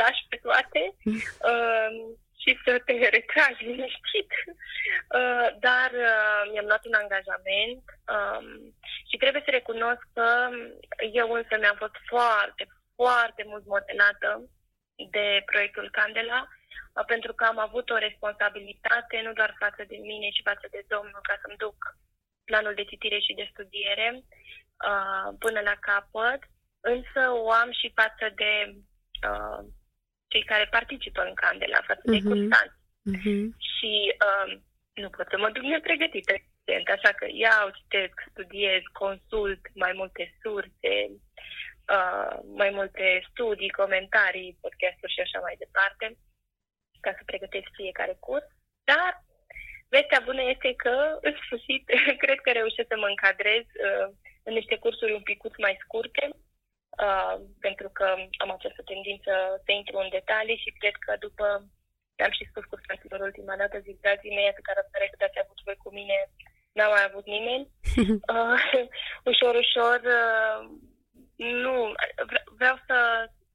lași 0.00 0.22
pe 0.28 0.36
toate 0.42 0.82
um, 1.50 1.94
și 2.42 2.50
să 2.64 2.72
te 2.86 2.92
retragi 2.92 3.64
liniștit. 3.64 4.30
Uh, 5.18 5.48
dar 5.66 5.90
uh, 6.08 6.40
mi-am 6.52 6.68
luat 6.70 6.84
un 6.86 6.96
angajament 7.02 7.84
um, 8.14 8.46
și 9.08 9.16
trebuie 9.16 9.42
să 9.44 9.50
recunosc 9.50 10.02
că 10.14 10.28
eu 11.12 11.28
însă 11.32 11.54
mi-am 11.58 11.76
fost 11.84 11.96
foarte, 12.12 12.64
foarte 12.94 13.42
mult 13.46 13.64
modelată 13.66 14.30
de 15.10 15.42
proiectul 15.50 15.88
Candela, 15.90 16.40
uh, 16.48 17.04
pentru 17.06 17.32
că 17.34 17.44
am 17.44 17.58
avut 17.58 17.90
o 17.90 17.96
responsabilitate 18.06 19.20
nu 19.24 19.32
doar 19.32 19.52
față 19.58 19.82
de 19.88 19.96
mine, 19.96 20.28
ci 20.28 20.48
față 20.50 20.66
de 20.70 20.82
Domnul, 20.94 21.20
ca 21.28 21.36
să-mi 21.42 21.60
duc 21.64 21.78
planul 22.44 22.74
de 22.74 22.84
citire 22.92 23.18
și 23.26 23.38
de 23.40 23.50
studiere 23.52 24.08
uh, 24.90 25.28
până 25.38 25.60
la 25.60 25.76
capăt, 25.88 26.40
însă 26.80 27.20
o 27.44 27.50
am 27.50 27.70
și 27.80 27.92
față 27.94 28.26
de 28.34 28.52
uh, 29.28 29.60
cei 30.30 30.44
care 30.44 30.66
participă 30.70 31.20
în 31.22 31.34
Candela, 31.34 31.80
față 31.86 32.00
uh-huh. 32.04 32.14
de 32.14 32.20
mhm. 32.22 32.28
cursanți. 32.28 32.78
Uh-huh. 33.14 33.44
Și 33.74 33.92
uh, 34.28 34.48
nu 35.02 35.08
pot 35.10 35.26
să 35.30 35.38
mă 35.38 35.50
duc 35.50 35.62
nepregătită, 35.62 36.32
așa 36.96 37.12
că 37.18 37.26
iau, 37.30 37.70
citesc, 37.78 38.16
studiez, 38.30 38.82
consult 38.92 39.60
mai 39.74 39.92
multe 40.00 40.24
surse, 40.42 40.94
uh, 41.96 42.32
mai 42.60 42.70
multe 42.70 43.26
studii, 43.30 43.78
comentarii, 43.80 44.58
podcasturi 44.60 45.12
și 45.12 45.20
așa 45.20 45.38
mai 45.46 45.56
departe, 45.58 46.06
ca 47.00 47.10
să 47.16 47.22
pregătesc 47.24 47.68
fiecare 47.80 48.16
curs. 48.20 48.48
Dar 48.90 49.24
vestea 49.88 50.20
bună 50.24 50.42
este 50.54 50.74
că, 50.84 51.18
în 51.20 51.34
sfârșit, 51.44 51.84
cred 52.22 52.38
că 52.40 52.50
reușesc 52.50 52.88
să 52.88 52.96
mă 52.98 53.08
încadrez 53.08 53.64
uh, 53.86 54.08
în 54.48 54.54
niște 54.54 54.76
cursuri 54.84 55.16
un 55.18 55.24
pic 55.28 55.38
mai 55.66 55.76
scurte, 55.82 56.24
uh, 57.04 57.34
pentru 57.66 57.88
că 57.96 58.06
am 58.42 58.50
această 58.50 58.82
tendință 58.90 59.32
să 59.64 59.70
intru 59.72 59.96
în 60.04 60.10
detalii 60.18 60.62
și 60.64 60.70
cred 60.78 60.96
că 61.04 61.12
după 61.26 61.46
am 62.26 62.32
și 62.38 62.48
spus 62.50 62.64
cursanților 62.64 63.20
ultima 63.20 63.56
dată, 63.62 63.76
zic, 63.86 63.96
dragii 64.00 64.36
mei, 64.36 64.50
atâta 64.50 64.72
răbdare 64.74 65.08
cât 65.10 65.22
ați 65.24 65.42
avut 65.42 65.58
voi 65.66 65.78
cu 65.84 65.90
mine, 65.98 66.18
n-a 66.76 66.88
mai 66.94 67.04
avut 67.08 67.26
nimeni. 67.36 67.64
Uh, 68.34 68.60
ușor, 69.30 69.54
ușor, 69.64 70.00
uh, 70.20 70.60
nu, 71.36 71.74
vreau 72.58 72.76
să, 72.86 72.98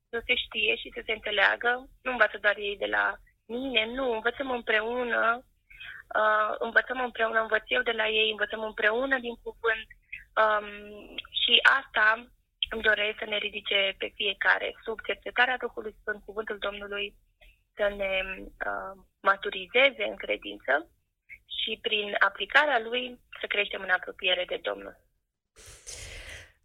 să 0.10 0.18
se 0.26 0.36
știe 0.44 0.76
și 0.76 0.92
să 0.96 1.02
se 1.06 1.12
înțeleagă. 1.12 1.72
Nu 2.02 2.12
învață 2.12 2.38
doar 2.42 2.58
ei 2.58 2.78
de 2.84 2.86
la 2.86 3.06
mine, 3.46 3.86
nu, 3.86 4.12
învățăm 4.12 4.50
împreună, 4.52 5.46
uh, 6.20 6.56
învățăm 6.60 7.00
împreună, 7.02 7.40
învăț 7.42 7.64
eu 7.68 7.82
de 7.82 7.92
la 7.92 8.08
ei, 8.08 8.30
învățăm 8.32 8.62
împreună 8.64 9.20
din 9.20 9.36
cuvânt, 9.44 9.88
Um, 10.41 10.67
și 11.41 11.54
asta 11.80 12.28
îmi 12.69 12.82
doresc 12.82 13.17
să 13.17 13.26
ne 13.26 13.38
ridice 13.38 13.96
pe 13.98 14.12
fiecare 14.15 14.76
sub 14.84 15.00
cercetarea 15.02 15.58
Duhului 15.58 15.96
Sfânt, 16.02 16.24
cuvântul 16.26 16.58
Domnului, 16.58 17.15
să 17.76 17.93
ne 17.98 18.22
uh, 18.38 19.04
maturizeze 19.22 20.04
în 20.04 20.15
credință 20.15 20.89
și 21.46 21.80
prin 21.82 22.15
aplicarea 22.19 22.80
lui 22.80 23.19
să 23.39 23.46
creștem 23.48 23.82
în 23.82 23.89
apropiere 23.89 24.46
de 24.48 24.60
Domnul. 24.63 24.96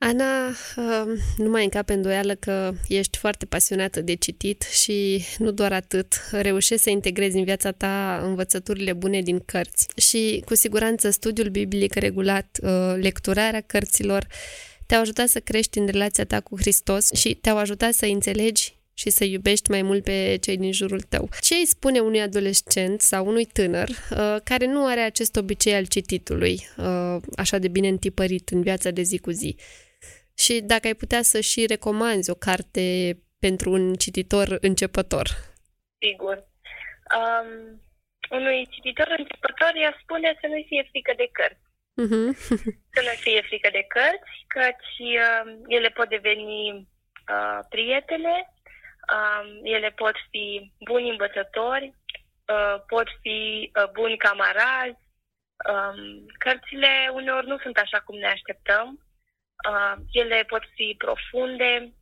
Ana, 0.01 0.47
um, 0.77 1.17
nu 1.37 1.51
mai 1.51 1.65
încape 1.65 1.93
îndoială 1.93 2.35
că 2.35 2.73
ești 2.89 3.19
foarte 3.19 3.47
pasionată 3.47 4.01
de 4.01 4.15
citit 4.15 4.63
și 4.63 5.25
nu 5.39 5.51
doar 5.51 5.73
atât, 5.73 6.15
reușești 6.31 6.83
să 6.83 6.91
integrezi 6.91 7.37
în 7.37 7.45
viața 7.45 7.73
ta 7.73 8.21
învățăturile 8.25 8.93
bune 8.93 9.21
din 9.21 9.39
cărți 9.39 9.87
și 9.97 10.43
cu 10.45 10.55
siguranță 10.55 11.11
studiul 11.11 11.49
biblic 11.49 11.95
regulat, 11.95 12.59
uh, 12.63 12.95
lecturarea 13.01 13.61
cărților 13.61 14.27
te-au 14.87 15.01
ajutat 15.01 15.29
să 15.29 15.41
crești 15.41 15.79
în 15.79 15.87
relația 15.87 16.25
ta 16.25 16.41
cu 16.41 16.59
Hristos 16.59 17.13
și 17.13 17.35
te-au 17.35 17.57
ajutat 17.57 17.93
să 17.93 18.07
înțelegi 18.07 18.77
și 18.95 19.11
să 19.11 19.25
iubești 19.25 19.71
mai 19.71 19.83
mult 19.83 20.03
pe 20.03 20.39
cei 20.41 20.57
din 20.57 20.73
jurul 20.73 21.01
tău. 21.01 21.29
Ce 21.41 21.55
îi 21.55 21.67
spune 21.67 21.99
unui 21.99 22.21
adolescent 22.21 23.01
sau 23.01 23.27
unui 23.27 23.45
tânăr 23.45 23.89
uh, 23.89 24.37
care 24.45 24.67
nu 24.67 24.87
are 24.87 25.01
acest 25.01 25.37
obicei 25.37 25.75
al 25.75 25.87
cititului 25.87 26.69
uh, 26.77 27.17
așa 27.37 27.59
de 27.59 27.69
bine 27.69 27.89
întipărit 27.89 28.49
în 28.49 28.63
viața 28.63 28.91
de 28.91 29.03
zi 29.03 29.19
cu 29.19 29.31
zi? 29.31 29.57
Și 30.49 30.61
dacă 30.73 30.87
ai 30.87 30.95
putea 31.03 31.23
să 31.23 31.41
și 31.41 31.67
recomanzi 31.75 32.31
o 32.31 32.35
carte 32.49 32.85
pentru 33.45 33.71
un 33.71 33.95
cititor 33.95 34.47
începător. 34.61 35.27
Sigur. 36.05 36.37
Um, 37.19 37.51
unui 38.39 38.69
cititor 38.71 39.09
începător 39.19 39.73
i 39.75 39.85
spune 40.03 40.39
să 40.41 40.47
nu 40.47 40.59
fie 40.69 40.83
frică 40.91 41.13
de 41.17 41.29
cărți. 41.37 41.67
Uh-huh. 42.03 42.29
să 42.95 43.01
nu 43.07 43.15
fie 43.25 43.41
frică 43.49 43.69
de 43.73 43.85
cărți, 43.95 44.35
căci 44.55 44.95
uh, 45.27 45.45
ele 45.77 45.89
pot 45.89 46.09
deveni 46.09 46.59
uh, 47.35 47.61
prietene, 47.69 48.37
uh, 49.15 49.45
ele 49.63 49.91
pot 49.91 50.17
fi 50.31 50.73
buni 50.89 51.11
învățători, 51.11 51.87
uh, 52.55 52.77
pot 52.87 53.09
fi 53.23 53.39
uh, 53.71 53.91
buni 53.91 54.17
camarazi. 54.17 55.01
Um, 55.71 56.01
cărțile 56.39 56.93
uneori 57.13 57.47
nu 57.47 57.59
sunt 57.59 57.77
așa 57.77 57.99
cum 58.01 58.17
ne 58.19 58.27
așteptăm, 58.27 59.08
Uh, 59.67 59.97
ele 60.13 60.45
pot 60.45 60.65
fi 60.75 60.95
profunde, 60.99 61.93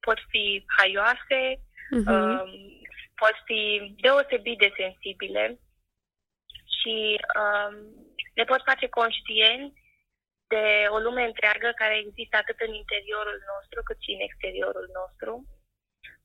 pot 0.00 0.18
fi 0.28 0.64
haioase, 0.76 1.42
uh-huh. 1.96 2.06
uh, 2.06 2.44
pot 3.14 3.36
fi 3.44 3.94
deosebit 4.00 4.58
de 4.58 4.72
sensibile 4.76 5.58
și 6.76 7.20
uh, 7.40 7.72
ne 8.34 8.44
pot 8.44 8.62
face 8.64 8.88
conștienți 8.88 9.84
de 10.46 10.86
o 10.88 10.98
lume 10.98 11.22
întreagă 11.24 11.72
care 11.76 11.96
există 11.96 12.36
atât 12.36 12.60
în 12.60 12.72
interiorul 12.74 13.38
nostru 13.52 13.82
cât 13.82 13.98
și 14.00 14.10
în 14.10 14.20
exteriorul 14.20 14.88
nostru. 14.98 15.32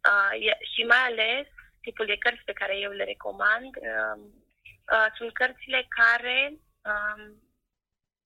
Uh, 0.09 0.31
și 0.73 0.81
mai 0.83 1.03
ales 1.09 1.47
tipul 1.81 2.05
de 2.05 2.17
cărți 2.17 2.43
pe 2.45 2.59
care 2.61 2.77
eu 2.77 2.91
le 2.91 3.03
recomand 3.03 3.71
uh, 3.75 4.17
uh, 4.93 5.07
sunt 5.17 5.33
cărțile 5.33 5.85
care 5.89 6.53
uh, 6.91 7.23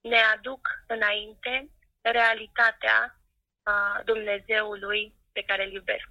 ne 0.02 0.20
aduc 0.36 0.62
înainte 0.88 1.70
realitatea 2.12 3.20
a 3.64 4.02
Dumnezeului 4.06 5.14
pe 5.32 5.44
care 5.48 5.64
îl 5.66 5.72
iubesc. 5.72 6.10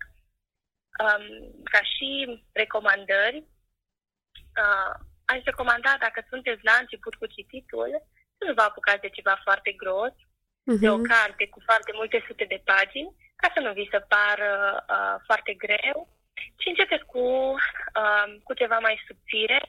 Um, 1.04 1.26
ca 1.72 1.80
și 1.83 2.09
recomandări, 2.52 3.38
uh, 4.62 4.92
aș 5.24 5.40
recomanda, 5.44 5.96
dacă 5.98 6.26
sunteți 6.28 6.64
la 6.64 6.76
început 6.80 7.14
cu 7.14 7.26
cititul, 7.26 7.90
să 8.37 8.42
nu 8.46 8.54
vă 8.54 8.62
apucați 8.62 9.00
de 9.00 9.09
ceva 9.09 9.40
foarte 9.42 9.72
gros, 9.72 10.14
uh-huh. 10.14 10.80
de 10.80 10.90
o 10.90 10.98
carte 11.12 11.48
cu 11.48 11.61
foarte 11.64 11.92
multe 11.94 12.24
sute 12.26 12.44
de 12.44 12.62
pagini, 12.64 13.14
ca 13.37 13.50
să 13.54 13.61
nu 13.61 13.72
vi 13.72 13.88
se 13.90 14.00
pară 14.14 14.85
uh, 14.88 15.16
foarte 15.26 15.52
greu, 15.54 15.98
ci 16.59 16.66
începeți 16.66 17.04
cu, 17.04 17.24
uh, 18.00 18.26
cu 18.42 18.52
ceva 18.54 18.78
mai 18.78 19.04
subțire, 19.07 19.61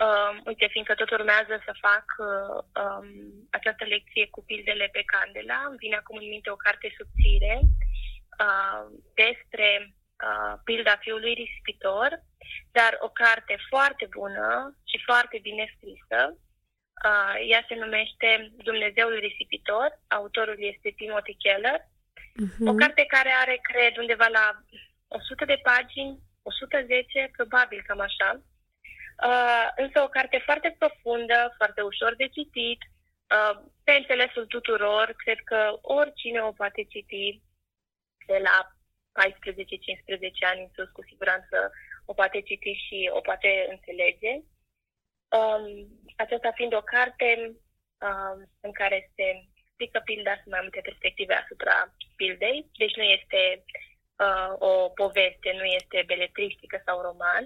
Uh, 0.00 0.32
uite, 0.44 0.66
fiindcă 0.66 0.94
tot 0.94 1.10
urmează 1.10 1.54
să 1.66 1.82
fac 1.86 2.04
uh, 2.18 2.56
um, 2.82 3.08
această 3.50 3.84
lecție 3.84 4.26
cu 4.30 4.44
pildele 4.44 4.88
pe 4.92 5.02
candela, 5.12 5.58
îmi 5.68 5.80
vine 5.84 5.96
acum 5.96 6.16
în 6.16 6.28
minte 6.28 6.50
o 6.50 6.62
carte 6.66 6.94
subțire 6.98 7.60
uh, 8.44 8.82
despre 9.22 9.68
uh, 9.88 10.54
pilda 10.64 10.96
fiului 11.04 11.34
risipitor, 11.42 12.10
dar 12.72 12.92
o 13.06 13.08
carte 13.08 13.56
foarte 13.68 14.06
bună 14.16 14.76
și 14.90 14.98
foarte 15.06 15.38
bine 15.42 15.64
scrisă, 15.74 16.20
Uh, 17.08 17.34
ea 17.50 17.64
se 17.68 17.74
numește 17.74 18.28
Dumnezeul 18.68 19.16
risipitor, 19.26 19.88
autorul 20.08 20.56
este 20.72 20.90
Timothy 20.96 21.34
Keller. 21.42 21.80
Uh-huh. 21.80 22.66
O 22.70 22.74
carte 22.82 23.04
care 23.14 23.32
are, 23.42 23.56
cred, 23.70 23.96
undeva 23.96 24.28
la 24.38 24.46
100 25.08 25.44
de 25.44 25.58
pagini, 25.62 26.18
110, 26.42 27.30
probabil 27.36 27.84
cam 27.86 28.00
așa. 28.00 28.28
Uh, 29.22 29.68
însă 29.76 30.02
o 30.02 30.08
carte 30.08 30.38
foarte 30.44 30.76
profundă, 30.78 31.54
foarte 31.56 31.80
ușor 31.80 32.14
de 32.16 32.28
citit, 32.28 32.80
uh, 33.34 33.54
pe 33.84 33.92
înțelesul 33.92 34.46
tuturor, 34.46 35.14
cred 35.16 35.40
că 35.44 35.78
oricine 35.82 36.40
o 36.40 36.52
poate 36.52 36.82
citi 36.84 37.42
de 38.26 38.38
la 38.38 38.56
14-15 39.12 40.44
ani 40.50 40.60
în 40.60 40.70
sus, 40.74 40.90
cu 40.90 41.02
siguranță 41.02 41.70
o 42.04 42.12
poate 42.14 42.40
citi 42.40 42.72
și 42.72 43.10
o 43.12 43.20
poate 43.20 43.66
înțelege. 43.70 44.32
Um, 45.38 45.64
aceasta 46.16 46.50
fiind 46.54 46.74
o 46.74 46.80
carte 46.94 47.28
um, 48.06 48.38
în 48.60 48.72
care 48.72 49.12
se 49.16 49.26
explică 49.62 50.00
pilda 50.04 50.34
sunt 50.34 50.50
mai 50.54 50.60
multe 50.60 50.80
perspective 50.80 51.34
asupra 51.34 51.94
pildei, 52.16 52.70
deci 52.78 52.94
nu 52.94 53.02
este 53.02 53.64
uh, 54.24 54.52
o 54.58 54.88
poveste, 54.88 55.52
nu 55.60 55.64
este 55.64 56.02
beletristică 56.06 56.82
sau 56.84 57.00
roman. 57.00 57.44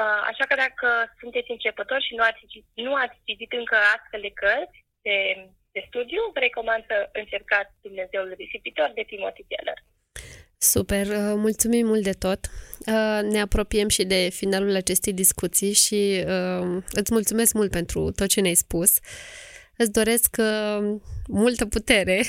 Uh, 0.00 0.20
așa 0.30 0.44
că 0.48 0.54
dacă 0.64 0.88
sunteți 1.20 1.50
începători 1.56 2.06
și 2.08 2.14
nu 2.18 2.22
ați, 2.30 2.42
nu 2.86 2.92
ați 2.94 3.16
citit 3.24 3.52
încă 3.60 3.76
astfel 3.96 4.20
de 4.26 4.32
cărți 4.40 4.78
de, 5.06 5.16
de 5.74 5.80
studiu, 5.88 6.22
vă 6.34 6.38
recomand 6.38 6.82
să 6.90 6.96
încercați 7.12 7.72
Dumnezeul 7.86 8.34
risipitor 8.42 8.88
de 8.94 9.04
Timothy 9.12 9.44
Keller. 9.50 9.78
Super, 10.62 11.06
uh, 11.06 11.34
mulțumim 11.36 11.86
mult 11.86 12.02
de 12.02 12.12
tot. 12.12 12.50
Uh, 12.86 13.20
ne 13.30 13.40
apropiem 13.40 13.88
și 13.88 14.04
de 14.04 14.28
finalul 14.32 14.74
acestei 14.74 15.12
discuții 15.12 15.72
și 15.72 16.24
uh, 16.26 16.82
îți 16.90 17.12
mulțumesc 17.12 17.54
mult 17.54 17.70
pentru 17.70 18.10
tot 18.10 18.28
ce 18.28 18.40
ne-ai 18.40 18.54
spus. 18.54 18.98
Îți 19.76 19.92
doresc 19.92 20.36
multă 21.28 21.66
putere 21.66 22.22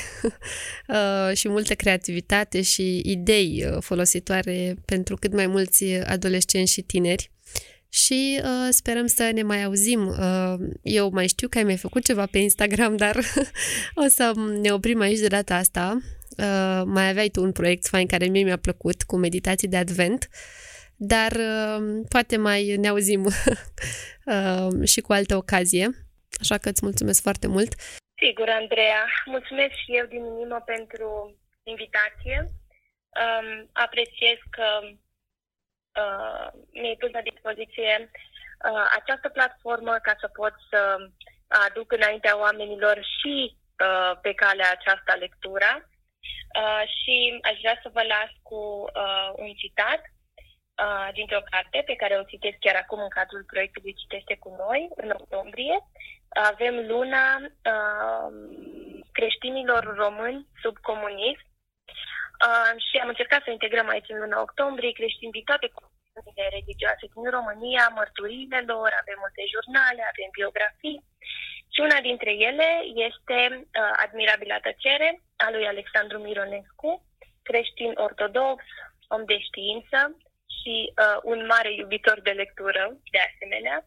și 1.39 1.49
multă 1.49 1.73
creativitate 1.73 2.61
și 2.61 3.01
idei 3.03 3.65
folositoare 3.79 4.75
pentru 4.85 5.15
cât 5.15 5.33
mai 5.33 5.47
mulți 5.47 5.83
adolescenți 6.05 6.73
și 6.73 6.81
tineri. 6.81 7.32
Și 7.93 8.41
uh, 8.43 8.67
sperăm 8.69 9.05
să 9.05 9.31
ne 9.33 9.43
mai 9.43 9.63
auzim. 9.63 10.07
Uh, 10.07 10.53
eu 10.81 11.09
mai 11.11 11.27
știu 11.27 11.47
că 11.47 11.57
ai 11.57 11.63
mai 11.63 11.77
făcut 11.77 12.03
ceva 12.05 12.25
pe 12.31 12.37
Instagram, 12.37 12.95
dar 13.03 13.15
o 13.95 14.07
să 14.07 14.31
ne 14.61 14.71
oprim 14.71 14.99
aici 14.99 15.19
de 15.19 15.27
data 15.27 15.55
asta. 15.55 15.97
Uh, 16.37 16.81
mai 16.85 17.09
aveai 17.09 17.29
tu 17.29 17.41
un 17.41 17.51
proiect 17.51 17.87
fain 17.87 18.07
care 18.07 18.25
mie 18.25 18.43
mi-a 18.43 18.57
plăcut 18.57 19.03
cu 19.03 19.15
meditații 19.17 19.67
de 19.67 19.77
advent, 19.77 20.27
dar 20.95 21.31
uh, 21.31 22.05
poate 22.09 22.37
mai 22.37 22.75
ne 22.75 22.87
auzim 22.87 23.25
uh, 24.25 24.87
și 24.87 25.01
cu 25.01 25.13
altă 25.13 25.35
ocazie. 25.35 25.89
Așa 26.39 26.57
că 26.57 26.69
îți 26.69 26.83
mulțumesc 26.83 27.21
foarte 27.21 27.47
mult. 27.47 27.73
Sigur, 28.25 28.49
Andreea. 28.49 29.05
Mulțumesc 29.25 29.73
și 29.83 29.97
eu 29.99 30.05
din 30.05 30.23
inimă 30.25 30.63
pentru 30.65 31.37
invitație. 31.63 32.51
Um, 33.23 33.69
apreciez 33.71 34.37
că 34.49 34.65
uh, 36.01 36.47
mi-ai 36.71 36.95
pus 36.99 37.11
la 37.11 37.21
dispoziție 37.21 38.09
uh, 38.09 38.85
această 38.99 39.29
platformă 39.29 39.93
ca 40.01 40.15
să 40.19 40.27
pot 40.27 40.53
să 40.69 40.81
aduc 41.47 41.91
înaintea 41.91 42.39
oamenilor 42.39 42.97
și 43.17 43.55
uh, 43.55 44.11
pe 44.21 44.33
calea 44.33 44.69
aceasta 44.71 45.13
lectura 45.13 45.71
Uh, 46.61 46.83
și 46.97 47.39
aș 47.41 47.57
vrea 47.59 47.79
să 47.83 47.89
vă 47.93 48.03
las 48.13 48.31
cu 48.49 48.61
uh, 49.01 49.29
un 49.35 49.53
citat 49.61 50.01
uh, 50.83 51.07
dintr-o 51.13 51.47
carte 51.51 51.83
pe 51.85 51.95
care 51.95 52.15
o 52.17 52.29
citesc 52.31 52.57
chiar 52.59 52.75
acum 52.75 52.99
în 52.99 53.13
cadrul 53.19 53.43
proiectului 53.51 53.93
Citește 54.01 54.35
cu 54.37 54.49
noi, 54.57 54.89
în 54.95 55.09
octombrie. 55.09 55.77
Avem 56.29 56.75
luna 56.87 57.25
uh, 57.41 58.29
creștinilor 59.11 59.95
români 59.95 60.47
sub 60.61 60.77
comunism 60.77 61.45
uh, 62.47 62.71
și 62.87 62.95
am 63.03 63.09
încercat 63.13 63.41
să 63.43 63.49
integrăm 63.51 63.87
aici 63.89 64.13
în 64.13 64.19
luna 64.23 64.37
octombrie 64.47 64.97
creștini 64.99 65.35
din 65.37 65.45
toate 65.49 65.67
comunitățile 65.75 66.45
religioase 66.57 67.05
din 67.13 67.25
România, 67.37 67.83
mărturiile 67.99 68.59
lor, 68.71 68.89
avem 69.01 69.17
multe 69.23 69.43
jurnale, 69.53 70.01
avem 70.11 70.29
biografii 70.39 70.99
și 71.73 71.79
una 71.87 71.99
dintre 72.09 72.31
ele 72.49 72.69
este 73.07 73.37
uh, 73.55 73.93
Admirabila 74.05 74.59
tăcere 74.59 75.09
a 75.45 75.47
lui 75.51 75.65
Alexandru 75.67 76.17
Mironescu, 76.17 76.91
creștin 77.43 77.91
ortodox, 77.95 78.59
om 79.07 79.23
de 79.25 79.37
știință 79.47 79.99
și 80.55 80.75
uh, 80.85 81.17
un 81.23 81.39
mare 81.45 81.71
iubitor 81.73 82.17
de 82.21 82.33
lectură, 82.41 82.83
de 83.13 83.19
asemenea. 83.29 83.77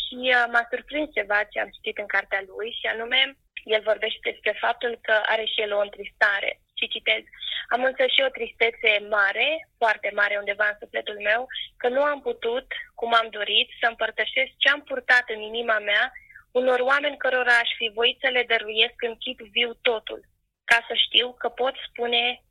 Și 0.00 0.18
uh, 0.34 0.44
m-a 0.52 0.64
surprins 0.70 1.08
ceva 1.18 1.38
ce 1.50 1.60
am 1.60 1.70
citit 1.76 1.98
în 1.98 2.06
cartea 2.06 2.42
lui 2.46 2.76
și 2.78 2.86
anume, 2.86 3.20
el 3.64 3.82
vorbește 3.90 4.20
despre 4.30 4.52
faptul 4.64 4.98
că 5.02 5.14
are 5.26 5.44
și 5.44 5.60
el 5.60 5.72
o 5.72 5.84
întristare. 5.86 6.60
Și 6.78 6.88
citez, 6.88 7.22
am 7.68 7.84
însă 7.84 8.04
și 8.06 8.20
o 8.26 8.34
tristețe 8.36 8.90
mare, 9.08 9.68
foarte 9.78 10.10
mare 10.14 10.36
undeva 10.38 10.66
în 10.68 10.76
sufletul 10.80 11.18
meu, 11.28 11.46
că 11.76 11.88
nu 11.88 12.02
am 12.02 12.20
putut, 12.20 12.66
cum 12.94 13.14
am 13.14 13.28
dorit, 13.30 13.68
să 13.80 13.86
împărtășesc 13.88 14.50
ce 14.56 14.68
am 14.68 14.82
purtat 14.82 15.24
în 15.34 15.40
inima 15.40 15.78
mea 15.78 16.12
unor 16.60 16.80
oameni 16.80 17.16
cărora 17.16 17.54
aș 17.58 17.70
fi 17.76 17.90
voit 17.94 18.18
să 18.20 18.28
le 18.28 18.44
dăruiesc 18.48 18.98
în 19.08 19.16
chip 19.16 19.40
viu 19.40 19.70
totul, 19.74 20.20
ca 20.64 20.78
să 20.88 20.94
știu 20.94 21.32
că 21.32 21.48
pot 21.48 21.74
spune 21.88 22.42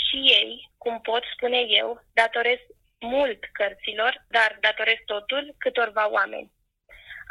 și 0.00 0.16
ei, 0.40 0.70
cum 0.78 1.00
pot 1.00 1.22
spune 1.34 1.60
eu, 1.80 2.04
datorez 2.12 2.58
mult 2.98 3.44
cărților, 3.52 4.24
dar 4.28 4.58
datorez 4.60 4.98
totul 5.04 5.54
câtorva 5.58 6.10
oameni. 6.10 6.52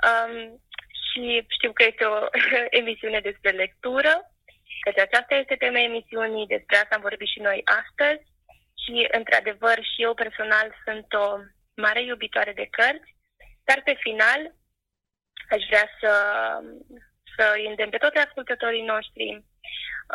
Um, 0.08 0.62
și 1.08 1.46
știu 1.48 1.72
că 1.74 1.84
este 1.84 2.06
o 2.06 2.18
emisiune 2.82 3.20
despre 3.20 3.52
lectură, 3.52 4.14
căci 4.82 5.00
aceasta 5.00 5.36
este 5.36 5.56
tema 5.56 5.80
emisiunii, 5.80 6.48
despre 6.48 6.76
asta 6.76 6.96
am 6.96 7.02
vorbit 7.02 7.28
și 7.28 7.40
noi 7.40 7.62
astăzi. 7.80 8.24
Și, 8.84 9.08
într-adevăr, 9.12 9.78
și 9.92 10.02
eu 10.08 10.14
personal 10.14 10.68
sunt 10.86 11.14
o 11.14 11.28
mare 11.76 12.02
iubitoare 12.04 12.54
de 12.54 12.68
cărți, 12.72 13.16
dar 13.64 13.82
pe 13.84 13.96
final 14.00 14.42
aș 15.50 15.64
vrea 15.70 15.88
să, 16.00 16.12
să 17.36 17.44
îndemn 17.68 17.90
pe 17.90 17.98
toți 17.98 18.18
ascultătorii 18.18 18.92
noștri, 18.94 19.44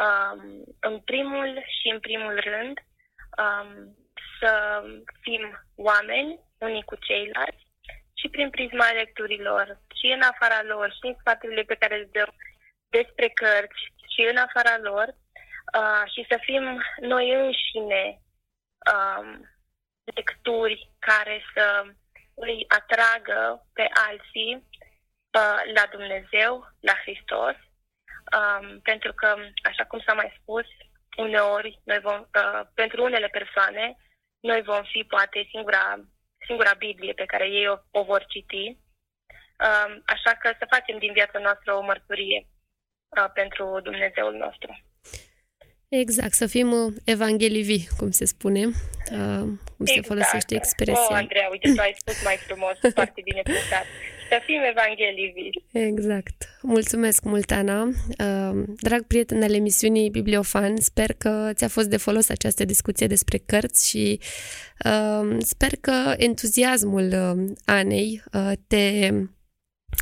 um, 0.03 0.64
în 0.81 1.01
primul 1.01 1.64
și 1.79 1.88
în 1.88 2.01
primul 2.01 2.40
rând, 2.40 2.77
um, 3.43 3.97
să 4.40 4.83
fim 5.21 5.43
oameni 5.75 6.40
unii 6.59 6.83
cu 6.83 6.97
ceilalți 6.97 7.67
și 8.21 8.29
prin 8.29 8.51
prisma 8.51 8.90
lecturilor, 8.90 9.81
și 9.99 10.07
în 10.07 10.21
afara 10.21 10.62
lor, 10.62 10.88
și 10.93 11.07
în 11.07 11.17
sfaturile 11.21 11.62
pe 11.62 11.75
care 11.75 11.97
le 11.97 12.09
dăm 12.12 12.35
despre 12.88 13.29
cărți, 13.29 13.83
și 14.14 14.29
în 14.31 14.37
afara 14.37 14.79
lor, 14.79 15.07
uh, 15.79 16.05
și 16.12 16.27
să 16.31 16.38
fim 16.40 16.83
noi 17.00 17.31
înșine 17.31 18.20
um, 18.94 19.48
lecturi 20.14 20.90
care 20.98 21.42
să 21.55 21.85
îi 22.35 22.64
atragă 22.68 23.66
pe 23.72 23.88
alții 24.09 24.68
Uh, 25.35 25.61
la 25.74 25.87
Dumnezeu, 25.90 26.53
la 26.81 26.94
Hristos, 27.03 27.57
um, 28.37 28.81
pentru 28.81 29.12
că, 29.12 29.37
așa 29.62 29.85
cum 29.85 30.00
s-a 30.00 30.12
mai 30.12 30.38
spus, 30.40 30.66
uneori, 31.16 31.81
noi 31.85 31.98
vom, 31.98 32.20
uh, 32.20 32.61
pentru 32.74 33.03
unele 33.03 33.27
persoane, 33.27 33.96
noi 34.40 34.62
vom 34.62 34.83
fi 34.83 35.05
poate 35.09 35.46
singura, 35.50 36.00
singura 36.46 36.72
Biblie 36.74 37.12
pe 37.12 37.24
care 37.24 37.48
ei 37.48 37.68
o, 37.68 37.77
o 37.90 38.03
vor 38.03 38.24
citi, 38.27 38.66
um, 39.66 40.03
așa 40.07 40.33
că 40.35 40.55
să 40.59 40.66
facem 40.74 40.98
din 40.98 41.12
viața 41.12 41.38
noastră 41.38 41.74
o 41.74 41.81
mărturie. 41.81 42.46
uh, 42.46 42.54
pentru 43.22 43.81
Dumnezeul 43.83 44.35
nostru. 44.44 44.70
Exact, 46.00 46.33
să 46.33 46.46
fim 46.46 46.72
uh, 46.72 46.92
evanghelii 47.05 47.62
vii, 47.62 47.88
cum 47.96 48.11
se 48.11 48.24
spune, 48.24 48.66
uh, 48.66 49.38
cum 49.77 49.87
exact. 49.87 49.94
se 49.94 50.00
folosește 50.00 50.55
expresia. 50.55 51.07
Oh, 51.11 51.16
Andreea, 51.16 51.48
uite, 51.50 51.72
tu 51.74 51.81
ai 51.81 51.94
spus 51.96 52.24
mai 52.24 52.37
frumos, 52.37 52.79
foarte 52.94 53.20
bine 53.24 53.40
punctat. 53.44 53.85
Să 54.29 54.40
fim 54.44 54.61
evanghelii 54.70 55.33
vii. 55.35 55.83
Exact. 55.87 56.59
Mulțumesc 56.62 57.24
mult, 57.24 57.50
Ana. 57.50 57.83
Uh, 57.83 58.62
drag 58.81 59.07
prieten 59.07 59.42
al 59.42 59.55
emisiunii 59.55 60.11
Bibliofan, 60.11 60.77
sper 60.77 61.12
că 61.18 61.50
ți-a 61.55 61.68
fost 61.68 61.88
de 61.88 61.96
folos 61.96 62.29
această 62.29 62.64
discuție 62.64 63.07
despre 63.07 63.38
cărți 63.46 63.88
și 63.88 64.20
sper 65.38 65.70
că 65.81 66.14
entuziasmul 66.16 67.14
Anei 67.64 68.22
te 68.66 69.11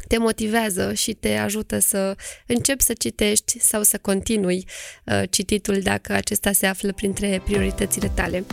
te 0.09 0.19
motivează 0.19 0.93
și 0.95 1.13
te 1.13 1.35
ajută 1.37 1.79
să 1.79 2.17
începi 2.47 2.83
să 2.83 2.93
citești 2.93 3.61
sau 3.61 3.83
să 3.83 3.99
continui 3.99 4.65
uh, 5.05 5.23
cititul 5.31 5.81
dacă 5.81 6.13
acesta 6.13 6.53
se 6.53 6.67
află 6.67 6.93
printre 6.93 7.43
prioritățile 7.45 8.11
tale. 8.15 8.45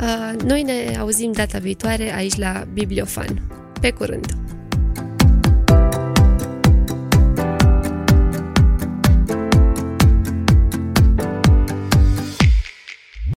Uh, 0.00 0.40
noi 0.42 0.62
ne 0.62 0.96
auzim 0.98 1.32
data 1.32 1.58
viitoare 1.58 2.14
aici 2.14 2.36
la 2.36 2.66
Bibliofan. 2.72 3.42
Pe 3.80 3.90
curând! 3.90 4.57